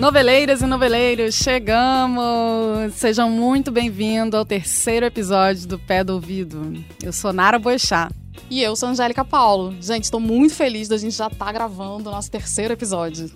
[0.00, 2.94] Noveleiras e noveleiros, chegamos!
[2.94, 6.72] Sejam muito bem-vindos ao terceiro episódio do Pé do Ouvido.
[7.02, 8.10] Eu sou Nara Boechat.
[8.48, 9.76] E eu sou Angélica Paulo.
[9.78, 13.30] Gente, estou muito feliz da gente já estar tá gravando o nosso terceiro episódio.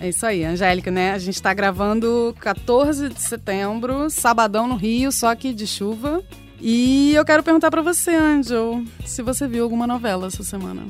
[0.00, 1.12] É isso aí, Angélica, né?
[1.12, 6.24] A gente está gravando 14 de setembro, sabadão no Rio, só que de chuva.
[6.58, 10.82] E eu quero perguntar para você, Angel, se você viu alguma novela essa semana.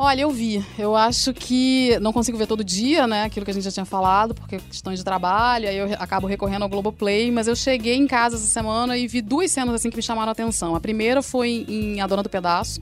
[0.00, 0.64] Olha, eu vi.
[0.78, 3.24] Eu acho que não consigo ver todo dia, né?
[3.24, 6.62] Aquilo que a gente já tinha falado, porque questões de trabalho, aí eu acabo recorrendo
[6.62, 9.96] ao Globoplay, mas eu cheguei em casa essa semana e vi duas cenas assim que
[9.96, 10.76] me chamaram a atenção.
[10.76, 12.80] A primeira foi em A Dona do Pedaço.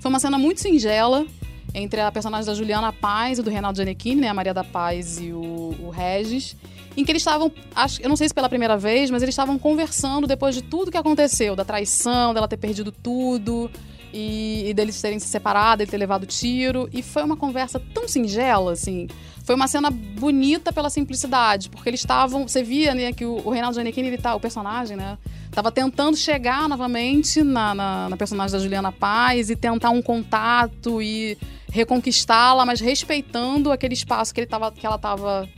[0.00, 1.26] Foi uma cena muito singela
[1.74, 4.28] entre a personagem da Juliana Paz e do Reinaldo Giannichini, né?
[4.28, 6.56] A Maria da Paz e o, o Regis
[6.96, 9.58] em que eles estavam, acho, eu não sei se pela primeira vez, mas eles estavam
[9.58, 13.68] conversando depois de tudo que aconteceu, da traição, dela ter perdido tudo,
[14.14, 16.88] e, e deles terem se separado, ele ter levado tiro.
[16.92, 19.08] E foi uma conversa tão singela, assim.
[19.44, 22.46] Foi uma cena bonita pela simplicidade, porque eles estavam.
[22.46, 25.18] Você via, né, que o, o Reinaldo Giannichini, ele tá, o personagem, né?
[25.50, 31.02] Tava tentando chegar novamente na, na, na personagem da Juliana Paz e tentar um contato
[31.02, 31.36] e
[31.70, 35.48] reconquistá-la, mas respeitando aquele espaço que, ele tava, que ela estava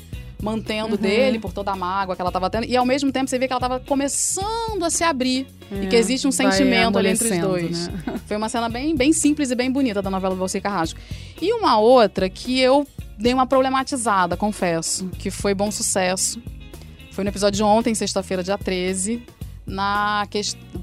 [0.40, 1.00] mantendo uhum.
[1.00, 2.66] dele por toda a mágoa que ela estava tendo.
[2.66, 5.46] E ao mesmo tempo você vê que ela estava começando a se abrir.
[5.70, 7.88] É, e que existe um sentimento ali entre os dois.
[7.88, 8.20] Né?
[8.26, 10.98] Foi uma cena bem, bem simples e bem bonita da novela do Valci Carrasco.
[11.40, 12.86] E uma outra que eu
[13.18, 16.40] dei uma problematizada, confesso, que foi bom sucesso.
[17.10, 19.22] Foi no episódio de ontem, sexta-feira, dia 13.
[19.66, 20.28] Na.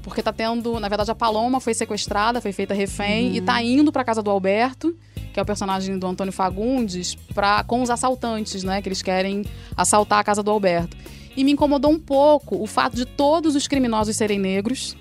[0.02, 0.78] Porque tá tendo.
[0.80, 3.34] Na verdade, a Paloma foi sequestrada, foi feita refém uhum.
[3.36, 4.94] e tá indo pra casa do Alberto
[5.34, 8.80] que é o personagem do Antônio Fagundes, pra, com os assaltantes, né?
[8.80, 9.44] Que eles querem
[9.76, 10.96] assaltar a casa do Alberto.
[11.36, 14.96] E me incomodou um pouco o fato de todos os criminosos serem negros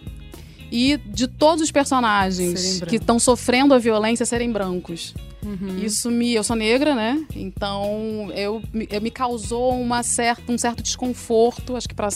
[0.72, 5.14] e de todos os personagens que estão sofrendo a violência serem brancos.
[5.46, 5.78] Uhum.
[5.84, 6.34] Isso me.
[6.34, 7.24] Eu sou negra, né?
[7.36, 8.60] Então eu,
[8.90, 12.10] eu me causou uma certa, um certo desconforto, acho que para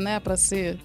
[0.00, 0.78] né, ser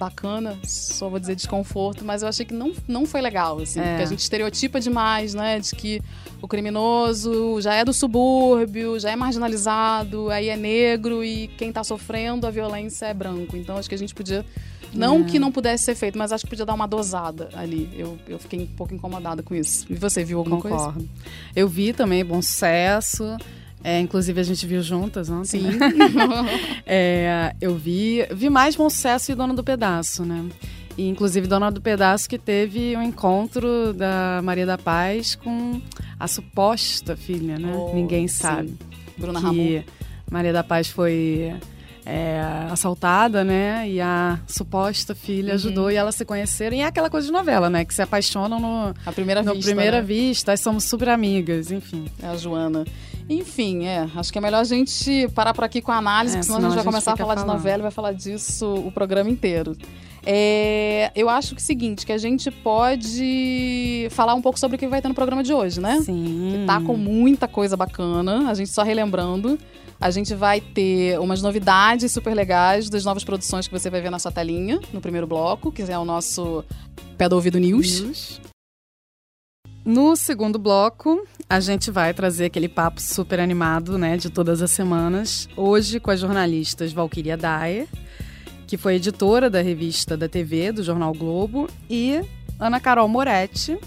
[0.00, 3.90] bacana, só vou dizer desconforto, mas eu achei que não, não foi legal, assim, é.
[3.90, 6.02] porque a gente estereotipa demais, né, de que
[6.40, 11.84] o criminoso já é do subúrbio, já é marginalizado, aí é negro e quem tá
[11.84, 13.56] sofrendo a violência é branco.
[13.56, 14.44] Então acho que a gente podia
[14.92, 15.24] não é.
[15.24, 17.88] que não pudesse ser feito, mas acho que podia dar uma dosada ali.
[17.96, 19.86] Eu, eu fiquei um pouco incomodada com isso.
[19.88, 20.94] E você viu alguma Concordo.
[20.94, 21.08] coisa?
[21.54, 23.36] Eu vi também, bom sucesso.
[23.82, 25.46] É, inclusive a gente viu juntas ontem.
[25.46, 25.62] Sim.
[25.62, 25.92] Né?
[26.86, 30.46] é, eu vi, vi mais Bom Sucesso e Dona do Pedaço, né?
[30.98, 35.80] E, inclusive Dona do Pedaço que teve um encontro da Maria da Paz com
[36.18, 37.72] a suposta filha, né?
[37.74, 38.68] Oh, Ninguém sabe.
[38.68, 38.78] Sim.
[39.16, 39.82] Bruna que Ramon.
[40.30, 41.54] Maria da Paz foi
[42.04, 42.40] é,
[42.70, 43.88] assaltada, né?
[43.88, 45.54] E a suposta filha uhum.
[45.54, 46.76] ajudou e elas se conheceram.
[46.76, 47.84] E é aquela coisa de novela, né?
[47.84, 49.70] Que se apaixonam no, a primeira no vista.
[49.70, 50.02] primeira né?
[50.02, 52.06] vista, somos super amigas, enfim.
[52.22, 52.84] É a Joana.
[53.30, 54.08] Enfim, é.
[54.16, 56.68] Acho que é melhor a gente parar por aqui com a análise, é, senão, senão
[56.68, 57.48] a gente vai começar a falar falando.
[57.48, 59.76] de novela e vai falar disso o programa inteiro.
[60.26, 64.76] É, eu acho que é o seguinte, que a gente pode falar um pouco sobre
[64.76, 66.00] o que vai ter no programa de hoje, né?
[66.02, 66.50] Sim.
[66.52, 68.50] Que tá com muita coisa bacana.
[68.50, 69.56] A gente só relembrando.
[70.00, 74.10] A gente vai ter umas novidades super legais das novas produções que você vai ver
[74.10, 76.64] na sua telinha, no primeiro bloco, que é o nosso
[77.16, 78.00] Pé do Ouvido News.
[78.00, 78.40] News.
[79.84, 84.70] No segundo bloco, a gente vai trazer aquele papo super animado, né, de todas as
[84.70, 85.48] semanas.
[85.56, 87.88] Hoje com as jornalistas Valquíria Daer,
[88.66, 92.20] que foi editora da revista da TV, do Jornal Globo, e
[92.58, 93.78] Ana Carol Moretti,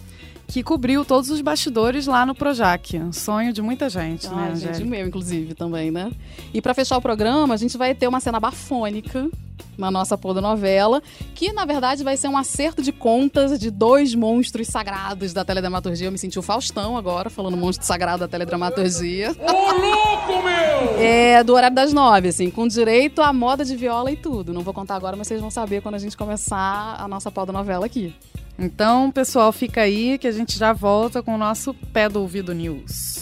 [0.47, 2.97] que cobriu todos os bastidores lá no Projac.
[2.97, 4.83] Um sonho de muita gente, ah, né, gente?
[4.83, 6.11] meu, inclusive, também, né?
[6.51, 9.29] E para fechar o programa, a gente vai ter uma cena bafônica
[9.77, 11.01] na nossa novela,
[11.35, 16.07] que na verdade vai ser um acerto de contas de dois monstros sagrados da teledramaturgia.
[16.07, 19.31] Eu me senti o Faustão agora, falando monstro sagrado da teledramaturgia.
[19.39, 20.99] Ô, louco, meu!
[20.99, 24.53] É, do horário das nove, assim, com direito à moda de viola e tudo.
[24.53, 27.85] Não vou contar agora, mas vocês vão saber quando a gente começar a nossa novela
[27.85, 28.15] aqui.
[28.57, 32.53] Então, pessoal, fica aí que a gente já volta com o nosso Pé do Ouvido
[32.53, 33.19] News.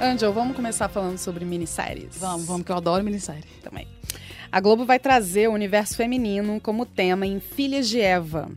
[0.00, 2.18] Angel, vamos começar falando sobre minisséries.
[2.18, 3.44] Vamos, vamos, que eu adoro minissérie.
[3.62, 3.88] Também.
[4.52, 8.50] A Globo vai trazer o universo feminino como tema em Filhas de Eva.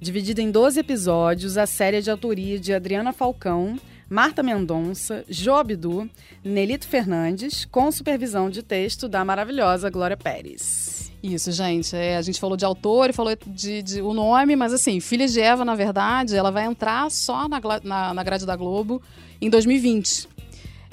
[0.00, 3.76] Dividida em 12 episódios, a série é de autoria de Adriana Falcão,
[4.08, 6.08] Marta Mendonça, Jo Abdu,
[6.44, 11.12] Nelito Fernandes, com supervisão de texto da maravilhosa Glória Pérez.
[11.20, 11.96] Isso, gente.
[11.96, 15.32] É, a gente falou de autor e falou de, de, o nome, mas assim, Filhas
[15.32, 19.02] de Eva, na verdade, ela vai entrar só na, na, na grade da Globo
[19.40, 20.35] em 2020.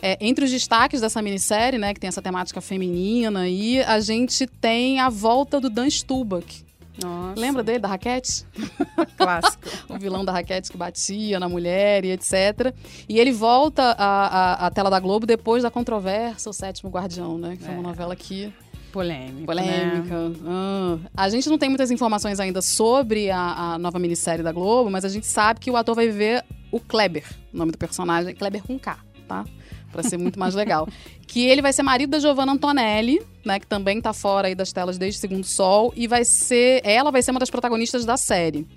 [0.05, 4.45] É, entre os destaques dessa minissérie, né, que tem essa temática feminina, e a gente
[4.45, 6.65] tem a volta do Dan Stubach,
[7.01, 7.39] Nossa.
[7.39, 8.45] Lembra dele, da raquete?
[9.15, 9.63] Clássico.
[9.87, 12.75] o vilão da raquete que batia na mulher e etc.
[13.07, 17.37] E ele volta à, à, à tela da Globo depois da controvérsia O Sétimo Guardião,
[17.37, 17.55] né?
[17.55, 18.53] Que foi uma novela que
[18.91, 19.45] Polêmica.
[19.45, 20.29] Polêmica.
[20.29, 20.35] Né?
[20.45, 20.97] Ah.
[21.15, 25.05] A gente não tem muitas informações ainda sobre a, a, nova minissérie da Globo, mas
[25.05, 28.61] a gente sabe que o ator vai viver o Kleber, o nome do personagem, Kleber
[28.61, 29.45] com K, tá?
[29.93, 30.87] Pra ser muito mais legal.
[31.25, 33.59] que ele vai ser marido da Giovanna Antonelli, né?
[33.59, 35.93] Que também tá fora aí das telas desde Segundo Sol.
[35.95, 36.81] E vai ser.
[36.83, 38.67] Ela vai ser uma das protagonistas da série.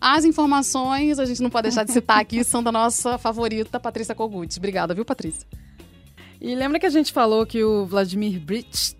[0.00, 4.14] As informações, a gente não pode deixar de citar aqui, são da nossa favorita, Patrícia
[4.14, 4.58] Kogut.
[4.58, 5.46] Obrigada, viu, Patrícia?
[6.40, 8.94] E lembra que a gente falou que o Vladimir Brich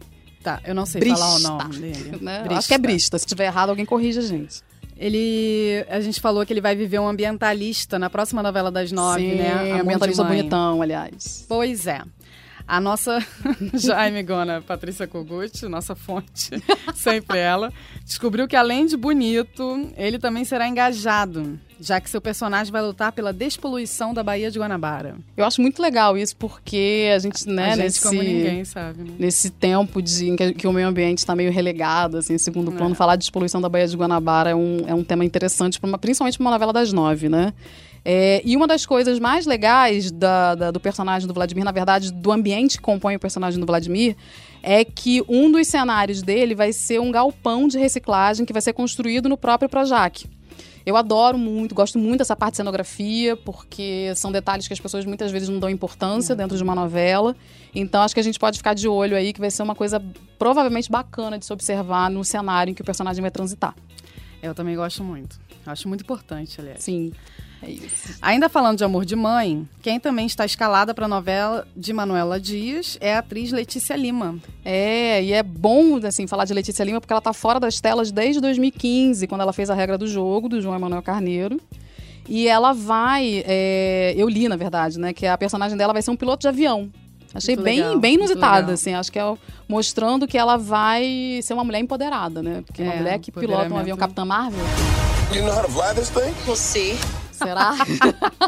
[0.44, 2.18] Tá, eu não sei Brista, falar o nome dele.
[2.20, 2.44] Né?
[2.50, 3.18] Acho que é Brista.
[3.18, 4.62] Se tiver errado, alguém corrija a gente.
[4.96, 5.84] Ele.
[5.88, 9.36] A gente falou que ele vai viver um ambientalista na próxima novela das nove, Sim,
[9.36, 9.72] né?
[9.80, 11.44] ambientalista bonitão, aliás.
[11.48, 12.02] Pois é.
[12.66, 13.18] A nossa
[13.74, 16.50] Jaime Gona, Patrícia Kogut, nossa fonte,
[16.94, 17.70] sempre ela,
[18.02, 23.12] descobriu que além de bonito, ele também será engajado, já que seu personagem vai lutar
[23.12, 25.16] pela despoluição da Baía de Guanabara.
[25.36, 29.02] Eu acho muito legal isso, porque a gente, né, a gente nesse, como ninguém sabe,
[29.02, 29.10] né?
[29.18, 32.72] nesse tempo de, em que, que, o meio ambiente está meio relegado, assim, em segundo
[32.72, 32.96] plano, é.
[32.96, 36.38] falar de despoluição da Baía de Guanabara é um, é um tema interessante, uma, principalmente
[36.38, 37.52] para uma novela das nove, né?
[38.04, 42.12] É, e uma das coisas mais legais da, da, do personagem do Vladimir, na verdade,
[42.12, 44.14] do ambiente que compõe o personagem do Vladimir,
[44.62, 48.74] é que um dos cenários dele vai ser um galpão de reciclagem que vai ser
[48.74, 50.26] construído no próprio Projac.
[50.86, 55.04] Eu adoro muito, gosto muito dessa parte de cenografia, porque são detalhes que as pessoas
[55.06, 57.34] muitas vezes não dão importância dentro de uma novela.
[57.74, 60.02] Então acho que a gente pode ficar de olho aí, que vai ser uma coisa
[60.38, 63.74] provavelmente bacana de se observar no cenário em que o personagem vai transitar.
[64.44, 65.40] Eu também gosto muito.
[65.64, 66.82] Acho muito importante, aliás.
[66.82, 67.12] Sim.
[67.62, 68.18] É isso.
[68.20, 72.38] Ainda falando de Amor de Mãe, quem também está escalada para a novela de Manuela
[72.38, 74.38] Dias é a atriz Letícia Lima.
[74.62, 78.12] É, e é bom, assim, falar de Letícia Lima porque ela está fora das telas
[78.12, 81.58] desde 2015, quando ela fez a regra do jogo, do João Emanuel Carneiro.
[82.28, 83.42] E ela vai.
[83.46, 85.14] É, eu li, na verdade, né?
[85.14, 86.90] Que a personagem dela vai ser um piloto de avião.
[87.34, 88.94] Achei muito bem, legal, bem inusitada, assim.
[88.94, 89.34] Acho que é
[89.68, 92.62] mostrando que ela vai ser uma mulher empoderada, né?
[92.64, 94.64] Porque é, uma mulher que pilota um avião Capitã Marvel.
[95.32, 96.32] You know how to fly this thing?
[96.46, 96.96] We'll see.
[97.32, 97.74] Será?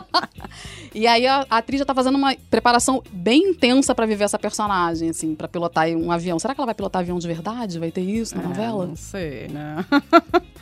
[0.95, 4.39] e aí a, a, atriz já tá fazendo uma preparação bem intensa para viver essa
[4.39, 6.39] personagem, assim, para pilotar um avião.
[6.39, 7.81] Será que ela vai pilotar avião de verdade?
[7.81, 8.87] Vai ter isso na é, novela?
[8.87, 9.85] Não sei, né?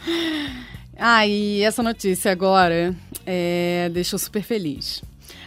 [0.96, 2.96] ah, e essa notícia agora
[3.26, 5.02] é, deixou super feliz.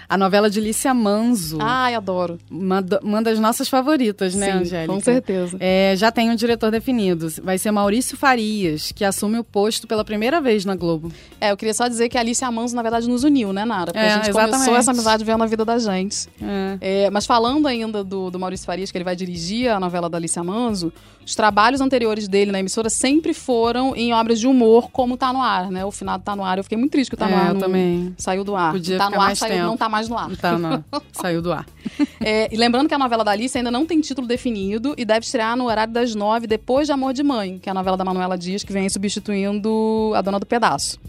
[0.10, 1.58] A novela de Lícia Manzo.
[1.60, 2.38] Ai, adoro.
[2.50, 4.94] Uma, uma das nossas favoritas, né, Sim, Angélica?
[4.94, 5.58] Com certeza.
[5.60, 7.28] É, já tem um diretor definido.
[7.44, 11.12] Vai ser Maurício Farias, que assume o posto pela primeira vez na Globo.
[11.42, 13.92] É, eu queria só dizer que a Alicia Manzo, na verdade, nos uniu, né, Nara?
[13.92, 14.54] Porque é, a gente exatamente.
[14.54, 16.30] começou essa amizade vendo a vida da gente.
[16.42, 16.78] É.
[17.06, 20.18] É, mas falando ainda do, do Maurício Farias, que ele vai dirigir a novela da
[20.18, 20.94] Alicia Manzo,
[21.26, 25.42] os trabalhos anteriores dele na emissora sempre foram em obras de humor, como Tá No
[25.42, 25.84] Ar, né?
[25.84, 26.58] O finado Tá No Ar.
[26.58, 28.16] Eu fiquei muito triste que o Tá No é, Ar não também.
[28.18, 28.72] saiu do ar.
[28.72, 30.36] Podia tá No Ar saiu, não tá mais no ar.
[30.38, 30.84] Tá, não.
[31.12, 31.66] Saiu do ar.
[32.20, 35.26] É, e lembrando que a novela da Alice ainda não tem título definido e deve
[35.26, 38.06] estrear no horário das nove, depois de Amor de Mãe, que é a novela da
[38.06, 41.00] Manuela Dias, que vem substituindo a Dona do Pedaço.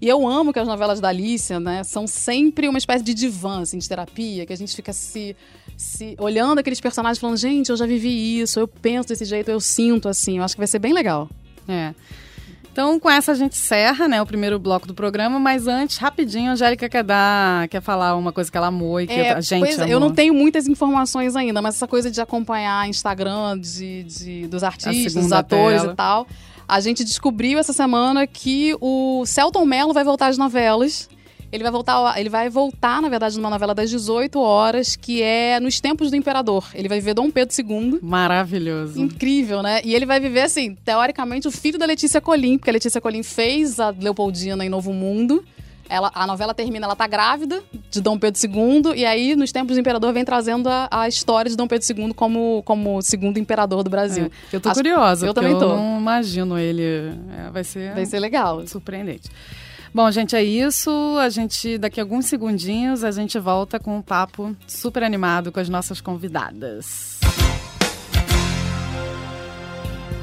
[0.00, 3.62] E eu amo que as novelas da Alice, né, são sempre uma espécie de divã,
[3.62, 5.34] assim, de terapia, que a gente fica se
[5.76, 9.60] se olhando aqueles personagens falando, gente, eu já vivi isso, eu penso desse jeito, eu
[9.60, 10.38] sinto assim.
[10.38, 11.28] Eu acho que vai ser bem legal.
[11.66, 11.94] É.
[12.74, 16.50] Então, com essa a gente encerra, né, o primeiro bloco do programa, mas antes, rapidinho,
[16.50, 19.40] a Angélica quer dar, quer falar uma coisa que ela amou e que é, a
[19.40, 19.88] gente pois, amou.
[19.88, 24.64] Eu não tenho muitas informações ainda, mas essa coisa de acompanhar Instagram de, de dos
[24.64, 25.92] artistas, dos atores tela.
[25.92, 26.26] e tal,
[26.66, 31.08] a gente descobriu essa semana que o Celton Mello vai voltar às novelas.
[31.54, 35.60] Ele vai voltar, ele vai voltar, na verdade, numa novela das 18 horas, que é
[35.60, 36.66] Nos Tempos do Imperador.
[36.74, 38.00] Ele vai viver Dom Pedro II.
[38.02, 39.00] Maravilhoso.
[39.00, 39.80] Incrível, né?
[39.84, 43.22] E ele vai viver, assim, teoricamente, o filho da Letícia Colim, porque a Letícia Colim
[43.22, 45.44] fez a Leopoldina em Novo Mundo.
[45.88, 49.76] Ela, a novela termina, ela tá grávida de Dom Pedro II, e aí, nos tempos
[49.76, 53.84] do imperador, vem trazendo a, a história de Dom Pedro II como, como segundo imperador
[53.84, 54.24] do Brasil.
[54.24, 55.66] É, eu tô As, curiosa, eu também tô.
[55.66, 56.82] Eu não imagino ele.
[56.82, 57.94] É, vai ser.
[57.94, 58.66] Vai ser legal.
[58.66, 59.30] Surpreendente.
[59.94, 60.90] Bom, gente, é isso.
[61.20, 65.60] A gente, daqui a alguns segundinhos, a gente volta com um papo super animado com
[65.60, 67.20] as nossas convidadas.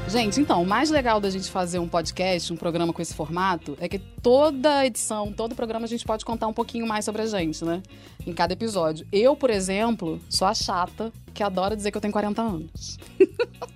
[0.06, 3.74] Gente, então, o mais legal da gente fazer um podcast, um programa com esse formato,
[3.80, 7.26] é que toda edição, todo programa a gente pode contar um pouquinho mais sobre a
[7.26, 7.82] gente, né?
[8.26, 9.06] Em cada episódio.
[9.10, 12.98] Eu, por exemplo, sou a chata que adora dizer que eu tenho 40 anos.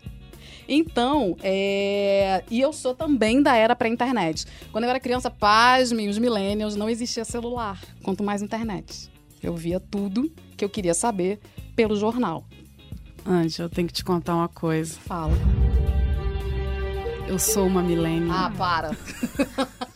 [0.69, 2.43] Então, é...
[2.51, 4.45] e eu sou também da era pré-internet.
[4.73, 9.11] Quando eu era criança, pasme, os millennials, não existia celular, quanto mais internet.
[9.43, 11.39] Eu via tudo que eu queria saber
[11.75, 12.45] pelo jornal.
[13.25, 14.99] Antes, eu tenho que te contar uma coisa.
[15.01, 15.35] Fala.
[17.29, 18.31] Eu sou uma milênio.
[18.33, 18.91] Ah, para.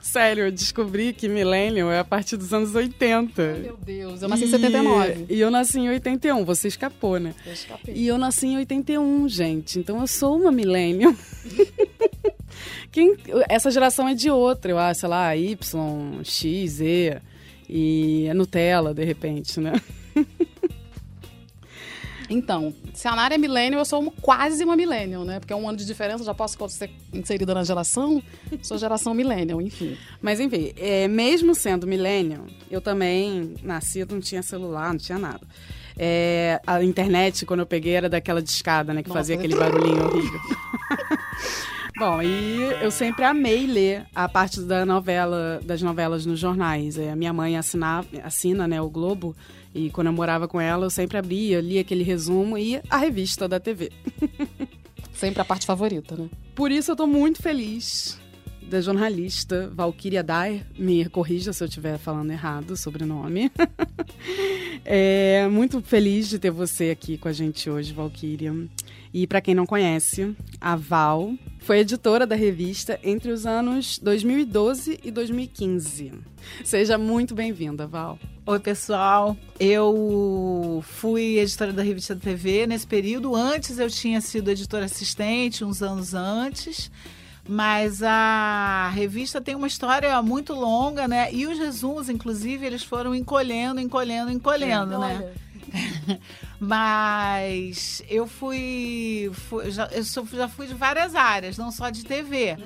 [0.04, 3.58] Sério, eu descobri que millennial é a partir dos anos 80.
[3.62, 5.26] Meu Deus, eu nasci em 79.
[5.28, 7.34] E eu nasci em 81, você escapou, né?
[7.46, 7.94] Eu escapei.
[7.94, 9.78] E eu nasci em 81, gente.
[9.78, 11.14] Então eu sou uma millennial.
[12.90, 13.16] Quem,
[13.48, 17.20] essa geração é de outra, eu acho, sei lá, Y, X, Z.
[17.68, 19.72] E é Nutella, de repente, né?
[22.30, 25.40] Então, se a Nara é millennial, eu sou quase uma millennial, né?
[25.40, 28.22] Porque é um ano de diferença, já posso ser inserida na geração.
[28.62, 29.96] Sou geração millennial, enfim.
[30.20, 35.46] Mas enfim, é, mesmo sendo millennial, eu também nasci, não tinha celular, não tinha nada.
[35.96, 39.02] É, a internet, quando eu peguei, era daquela discada, né?
[39.02, 40.40] Que Nossa, fazia aquele barulhinho horrível.
[41.98, 46.96] Bom, e eu sempre amei ler a parte da novela, das novelas nos jornais.
[46.96, 49.34] É, a minha mãe assinava, assina né, o Globo,
[49.74, 53.46] e quando eu morava com ela, eu sempre abria, lia aquele resumo e a revista
[53.46, 53.90] da TV.
[55.12, 56.28] Sempre a parte favorita, né?
[56.54, 58.20] Por isso eu tô muito feliz
[58.68, 60.64] da jornalista Valkyria Dyer.
[60.78, 63.50] Me corrija se eu estiver falando errado o sobrenome.
[64.84, 68.54] é, muito feliz de ter você aqui com a gente hoje, Valkyria.
[69.12, 75.00] E para quem não conhece, a Val foi editora da revista entre os anos 2012
[75.02, 76.12] e 2015.
[76.62, 78.18] Seja muito bem-vinda, Val.
[78.44, 79.36] Oi, pessoal.
[79.58, 83.34] Eu fui editora da revista TV nesse período.
[83.34, 86.90] Antes eu tinha sido editora assistente, uns anos antes.
[87.48, 91.32] Mas a revista tem uma história muito longa, né?
[91.32, 95.32] E os resumos, inclusive, eles foram encolhendo, encolhendo, encolhendo, né?
[96.60, 102.04] Mas eu fui, fui- já, eu sou- já fui de várias áreas, não só de
[102.04, 102.56] TV.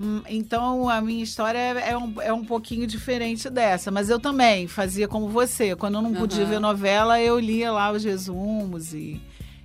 [0.00, 3.90] Hum, Então a minha história é um, é um pouquinho diferente dessa.
[3.90, 5.74] Mas eu também fazia como você.
[5.74, 6.50] Quando eu não podia Aham.
[6.50, 9.20] ver novela, eu lia lá os resumos e.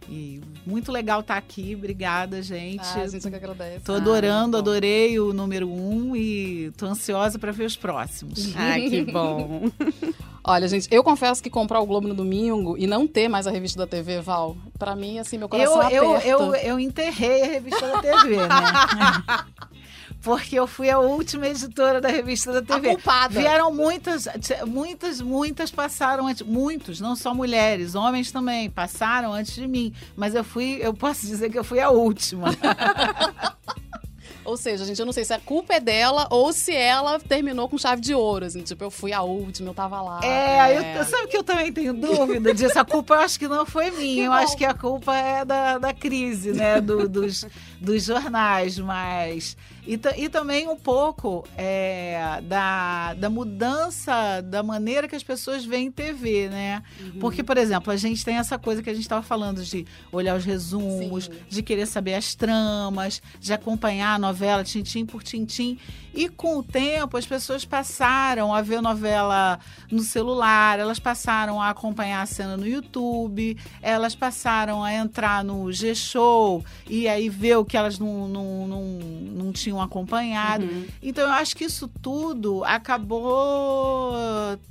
[0.09, 1.75] e muito legal estar aqui.
[1.75, 2.81] Obrigada, gente.
[2.81, 3.83] Ah, a gente que agradece.
[3.85, 8.53] Tô adorando, Ah, adorei o número um e tô ansiosa para ver os próximos.
[8.55, 9.69] Ah, que bom.
[10.45, 13.51] Olha, gente, eu confesso que comprar o Globo no domingo e não ter mais a
[13.51, 16.27] revista da TV, Val, pra mim, assim, meu coração Eu, eu, aperta.
[16.27, 18.47] eu, eu enterrei a revista da TV, né?
[20.23, 22.91] Porque eu fui a última editora da revista da A TV.
[22.95, 23.37] culpada.
[23.39, 24.25] Vieram muitas,
[24.65, 29.93] muitas, muitas passaram antes, muitos, não só mulheres, homens também, passaram antes de mim.
[30.15, 32.47] Mas eu fui, eu posso dizer que eu fui a última.
[34.45, 37.69] Ou seja, gente, eu não sei se a culpa é dela ou se ela terminou
[37.69, 40.19] com chave de ouro, assim, tipo, eu fui a última, eu tava lá.
[40.21, 42.77] É, eu, sabe que eu também tenho dúvida disso.
[42.77, 44.25] A culpa eu acho que não foi minha.
[44.25, 46.81] Eu acho que a culpa é da, da crise, né?
[46.81, 47.45] Do- dos,
[47.79, 49.55] dos jornais, mas.
[49.85, 55.91] E, e também um pouco é, da, da mudança da maneira que as pessoas veem
[55.91, 56.83] TV, né?
[57.19, 60.37] Porque, por exemplo, a gente tem essa coisa que a gente estava falando de olhar
[60.37, 61.31] os resumos, Sim.
[61.49, 65.77] de querer saber as tramas, de acompanhar a novela tintim por tintim.
[66.13, 69.59] E com o tempo, as pessoas passaram a ver novela
[69.91, 75.71] no celular, elas passaram a acompanhar a cena no YouTube, elas passaram a entrar no
[75.71, 80.67] G-Show e aí ver o que elas não, não, não, não tinham acompanhado.
[81.01, 84.13] Então, eu acho que isso tudo acabou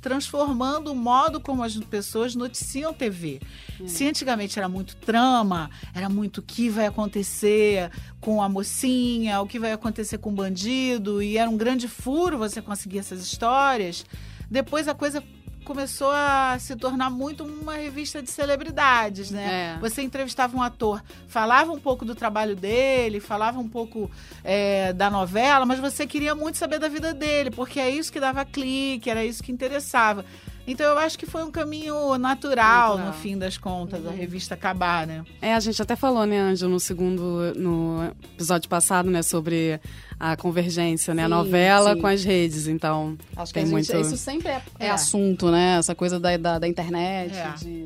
[0.01, 3.39] transformando o modo como as pessoas noticiam TV.
[3.85, 7.91] Se antigamente era muito trama, era muito o que vai acontecer
[8.21, 12.37] com a mocinha, o que vai acontecer com o bandido, e era um grande furo
[12.37, 14.05] você conseguir essas histórias,
[14.49, 15.21] depois a coisa
[15.63, 19.75] começou a se tornar muito uma revista de celebridades, né?
[19.75, 19.79] É.
[19.79, 24.11] Você entrevistava um ator, falava um pouco do trabalho dele, falava um pouco
[24.43, 28.19] é, da novela, mas você queria muito saber da vida dele, porque é isso que
[28.19, 30.25] dava clique, era isso que interessava.
[30.65, 33.07] Então eu acho que foi um caminho natural, Natural.
[33.07, 35.25] no fim das contas, a revista acabar, né?
[35.41, 38.01] É, a gente até falou, né, Ângelo, no segundo, no
[38.33, 39.79] episódio passado, né, sobre
[40.17, 41.99] a convergência, né, a Sim, novela sim.
[42.01, 44.07] com as redes, então Acho que tem a gente, muito...
[44.07, 44.89] isso sempre é, é É.
[44.91, 45.77] assunto, né?
[45.79, 47.53] Essa coisa da, da, da internet, É.
[47.57, 47.85] de...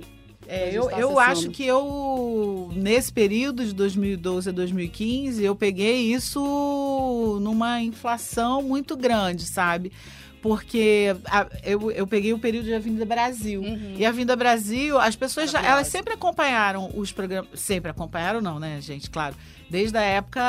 [0.49, 5.53] É, A eu tá eu acho que eu, nesse período de 2012 a 2015, eu
[5.55, 9.91] peguei isso numa inflação muito grande, sabe?
[10.47, 13.61] Porque a- eu, eu peguei o período de Avenida Brasil.
[13.61, 13.95] Uhum.
[13.97, 17.59] E a Avenida Brasil, as pessoas já, elas sempre acompanharam os programas.
[17.59, 19.09] Sempre acompanharam, não, né, gente?
[19.09, 19.35] Claro.
[19.69, 20.41] Desde a época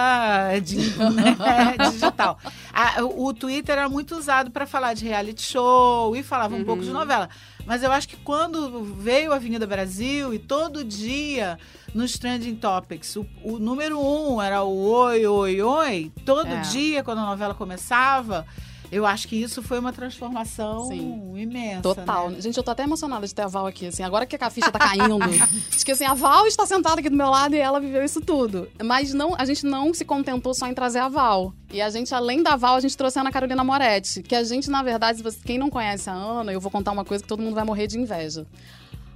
[0.62, 0.76] de,
[1.10, 2.38] né, digital.
[2.72, 6.84] A- o Twitter era muito usado para falar de reality show e falava um pouco
[6.84, 7.28] de novela.
[7.66, 11.58] Mas eu acho que quando veio a Avenida Brasil e todo dia
[11.92, 16.60] nos Trending Topics, o, o número um era o Oi, Oi, Oi, todo É.
[16.60, 18.46] dia quando a novela começava.
[18.90, 21.32] Eu acho que isso foi uma transformação Sim.
[21.36, 21.82] imensa.
[21.82, 22.30] Total.
[22.30, 22.40] né?
[22.40, 24.02] Gente, eu tô até emocionada de ter a Val aqui, assim.
[24.02, 25.18] Agora que a ficha tá caindo.
[25.70, 28.20] Diz que assim, a Val está sentada aqui do meu lado e ela viveu isso
[28.20, 28.68] tudo.
[28.82, 31.52] Mas não, a gente não se contentou só em trazer a Val.
[31.70, 34.22] E a gente, além da Val, a gente trouxe a Ana Carolina Moretti.
[34.22, 37.22] Que a gente, na verdade, quem não conhece a Ana, eu vou contar uma coisa
[37.22, 38.46] que todo mundo vai morrer de inveja.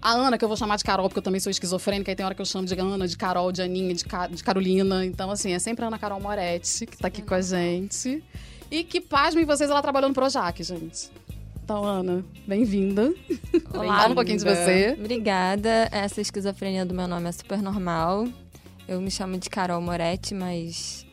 [0.03, 2.27] A Ana, que eu vou chamar de Carol, porque eu também sou esquizofrênica, e tem
[2.27, 5.07] hora que eu chamo de Ana, de Carol, de Aninha, de, Ca- de Carolina.
[5.07, 8.23] Então, assim, é sempre a Ana Carol Moretti, que tá aqui com a gente.
[8.73, 11.11] E que, pasmem vocês, ela trabalhou no Projac, gente.
[11.63, 13.13] Então, Ana, bem-vinda.
[13.71, 14.97] Fala um pouquinho de você.
[14.99, 15.91] Obrigada.
[15.93, 18.27] Essa esquizofrenia do meu nome é super normal.
[18.89, 21.05] Eu me chamo de Carol Moretti, mas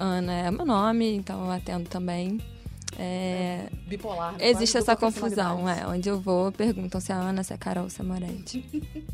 [0.00, 2.40] Ana é meu nome, então eu atendo também.
[2.98, 4.32] É, Bipolar.
[4.32, 4.48] né?
[4.48, 5.86] existe essa confusão, é.
[5.86, 8.64] Onde eu vou, perguntam se é Ana, se é Carol, se é Moretti.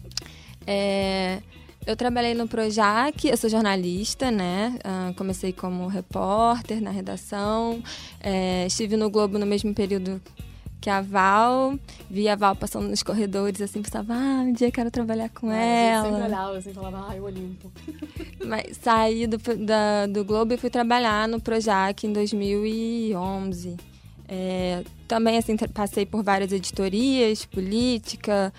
[0.65, 1.43] É,
[1.87, 4.79] eu trabalhei no Projac, eu sou jornalista, né?
[4.85, 7.83] Ah, comecei como repórter na redação.
[8.21, 10.21] É, estive no Globo no mesmo período
[10.81, 11.79] que a Val.
[12.11, 15.51] Vi a Val passando nos corredores, assim, pensava, ah, um dia eu quero trabalhar com
[15.51, 16.09] É, ela.
[16.09, 17.71] sempre olhava assim falava, ai, o Olimpo.
[18.45, 23.77] Mas saí do, da- do Globo e fui trabalhar no Projac em 2011.
[24.29, 28.53] É, também assim passei por várias editorias, política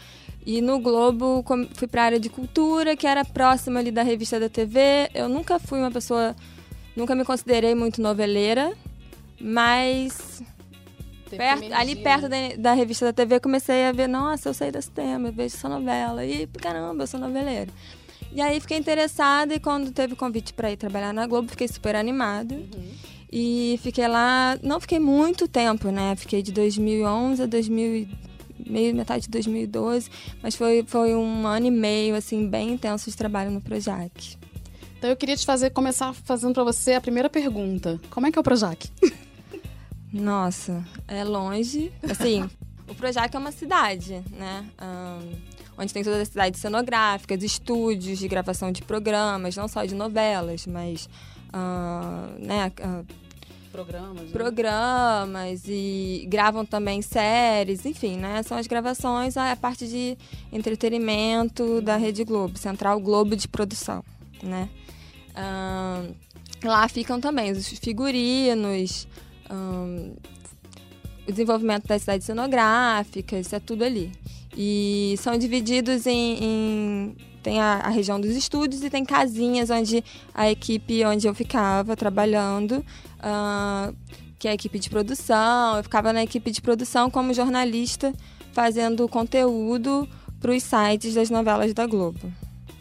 [0.45, 4.39] e no Globo fui para a área de cultura, que era próxima ali da revista
[4.39, 5.09] da TV.
[5.13, 6.35] Eu nunca fui uma pessoa,
[6.95, 8.73] nunca me considerei muito noveleira,
[9.39, 10.41] mas
[11.37, 14.89] perto- ali perto da, da revista da TV comecei a ver, nossa, eu sei desse
[14.91, 16.25] tema, eu vejo essa novela.
[16.25, 17.71] E caramba, eu sou noveleira.
[18.31, 21.95] E aí fiquei interessada e quando teve convite para ir trabalhar na Globo, fiquei super
[21.95, 22.55] animada.
[23.31, 26.15] E fiquei lá, não fiquei muito tempo, né?
[26.15, 28.07] Fiquei de 2011 a 2000, e-
[28.59, 30.09] meio metade de 2012,
[30.41, 34.37] mas foi, foi um ano e meio assim bem intenso de trabalho no Projac.
[34.97, 37.99] Então eu queria te fazer, começar fazendo pra você a primeira pergunta.
[38.09, 38.89] Como é que é o Projac?
[40.13, 41.91] Nossa, é longe.
[42.09, 42.49] Assim,
[42.87, 44.65] o Projac é uma cidade, né?
[44.77, 45.19] Ahn,
[45.77, 50.65] onde tem todas as cidades cenográficas, estúdios de gravação de programas, não só de novelas,
[50.67, 51.09] mas
[51.51, 53.03] ahn, né, ah,
[53.73, 54.21] Programas.
[54.23, 54.29] né?
[54.31, 58.41] programas e gravam também séries, enfim, né?
[58.43, 60.15] São as gravações, a parte de
[60.51, 64.03] entretenimento da Rede Globo, Central Globo de Produção,
[64.41, 64.69] né?
[65.35, 66.11] Ahn,
[66.63, 69.07] lá ficam também os figurinos,
[69.49, 70.13] ahn,
[71.27, 74.11] o desenvolvimento das cidades cenográficas, isso é tudo ali.
[74.55, 76.37] E são divididos em.
[76.43, 80.03] em- tem a, a região dos estúdios e tem casinhas onde
[80.33, 82.83] a equipe onde eu ficava trabalhando,
[83.19, 83.91] ah,
[84.39, 85.77] que é a equipe de produção.
[85.77, 88.13] Eu ficava na equipe de produção como jornalista,
[88.53, 90.07] fazendo conteúdo
[90.39, 92.31] para os sites das novelas da Globo.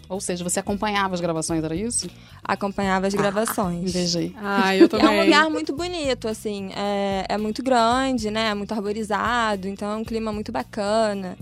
[0.08, 2.06] Ou seja, você acompanhava as gravações, era isso?
[2.44, 3.88] Acompanhava as gravações.
[3.88, 4.34] Invejei.
[4.36, 5.06] Ah, eu também.
[5.06, 6.70] É um lugar muito bonito, assim.
[6.76, 8.50] É, é muito grande, né?
[8.50, 11.34] É muito arborizado, então é um clima muito bacana.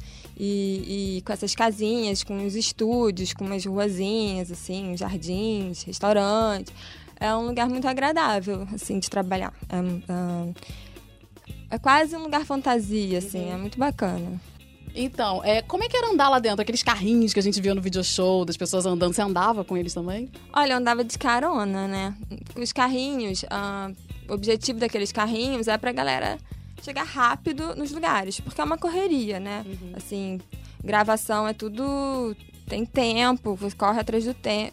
[0.43, 6.73] E, e com essas casinhas, com os estúdios, com umas ruazinhas, assim, jardins, restaurantes.
[7.21, 9.53] É um lugar muito agradável, assim, de trabalhar.
[9.69, 9.77] É,
[10.13, 10.55] é,
[11.73, 14.41] é quase um lugar fantasia, assim, é muito bacana.
[14.95, 16.63] Então, é, como é que era andar lá dentro?
[16.63, 19.13] Aqueles carrinhos que a gente via no video show, das pessoas andando.
[19.13, 20.31] Você andava com eles também?
[20.55, 22.15] Olha, eu andava de carona, né?
[22.57, 23.91] Os carrinhos, ah,
[24.27, 26.39] o objetivo daqueles carrinhos é pra galera
[26.83, 29.65] chegar rápido nos lugares, porque é uma correria, né?
[29.95, 30.41] Assim,
[30.83, 32.37] gravação é tudo.
[32.67, 34.73] tem tempo, você corre atrás do tempo.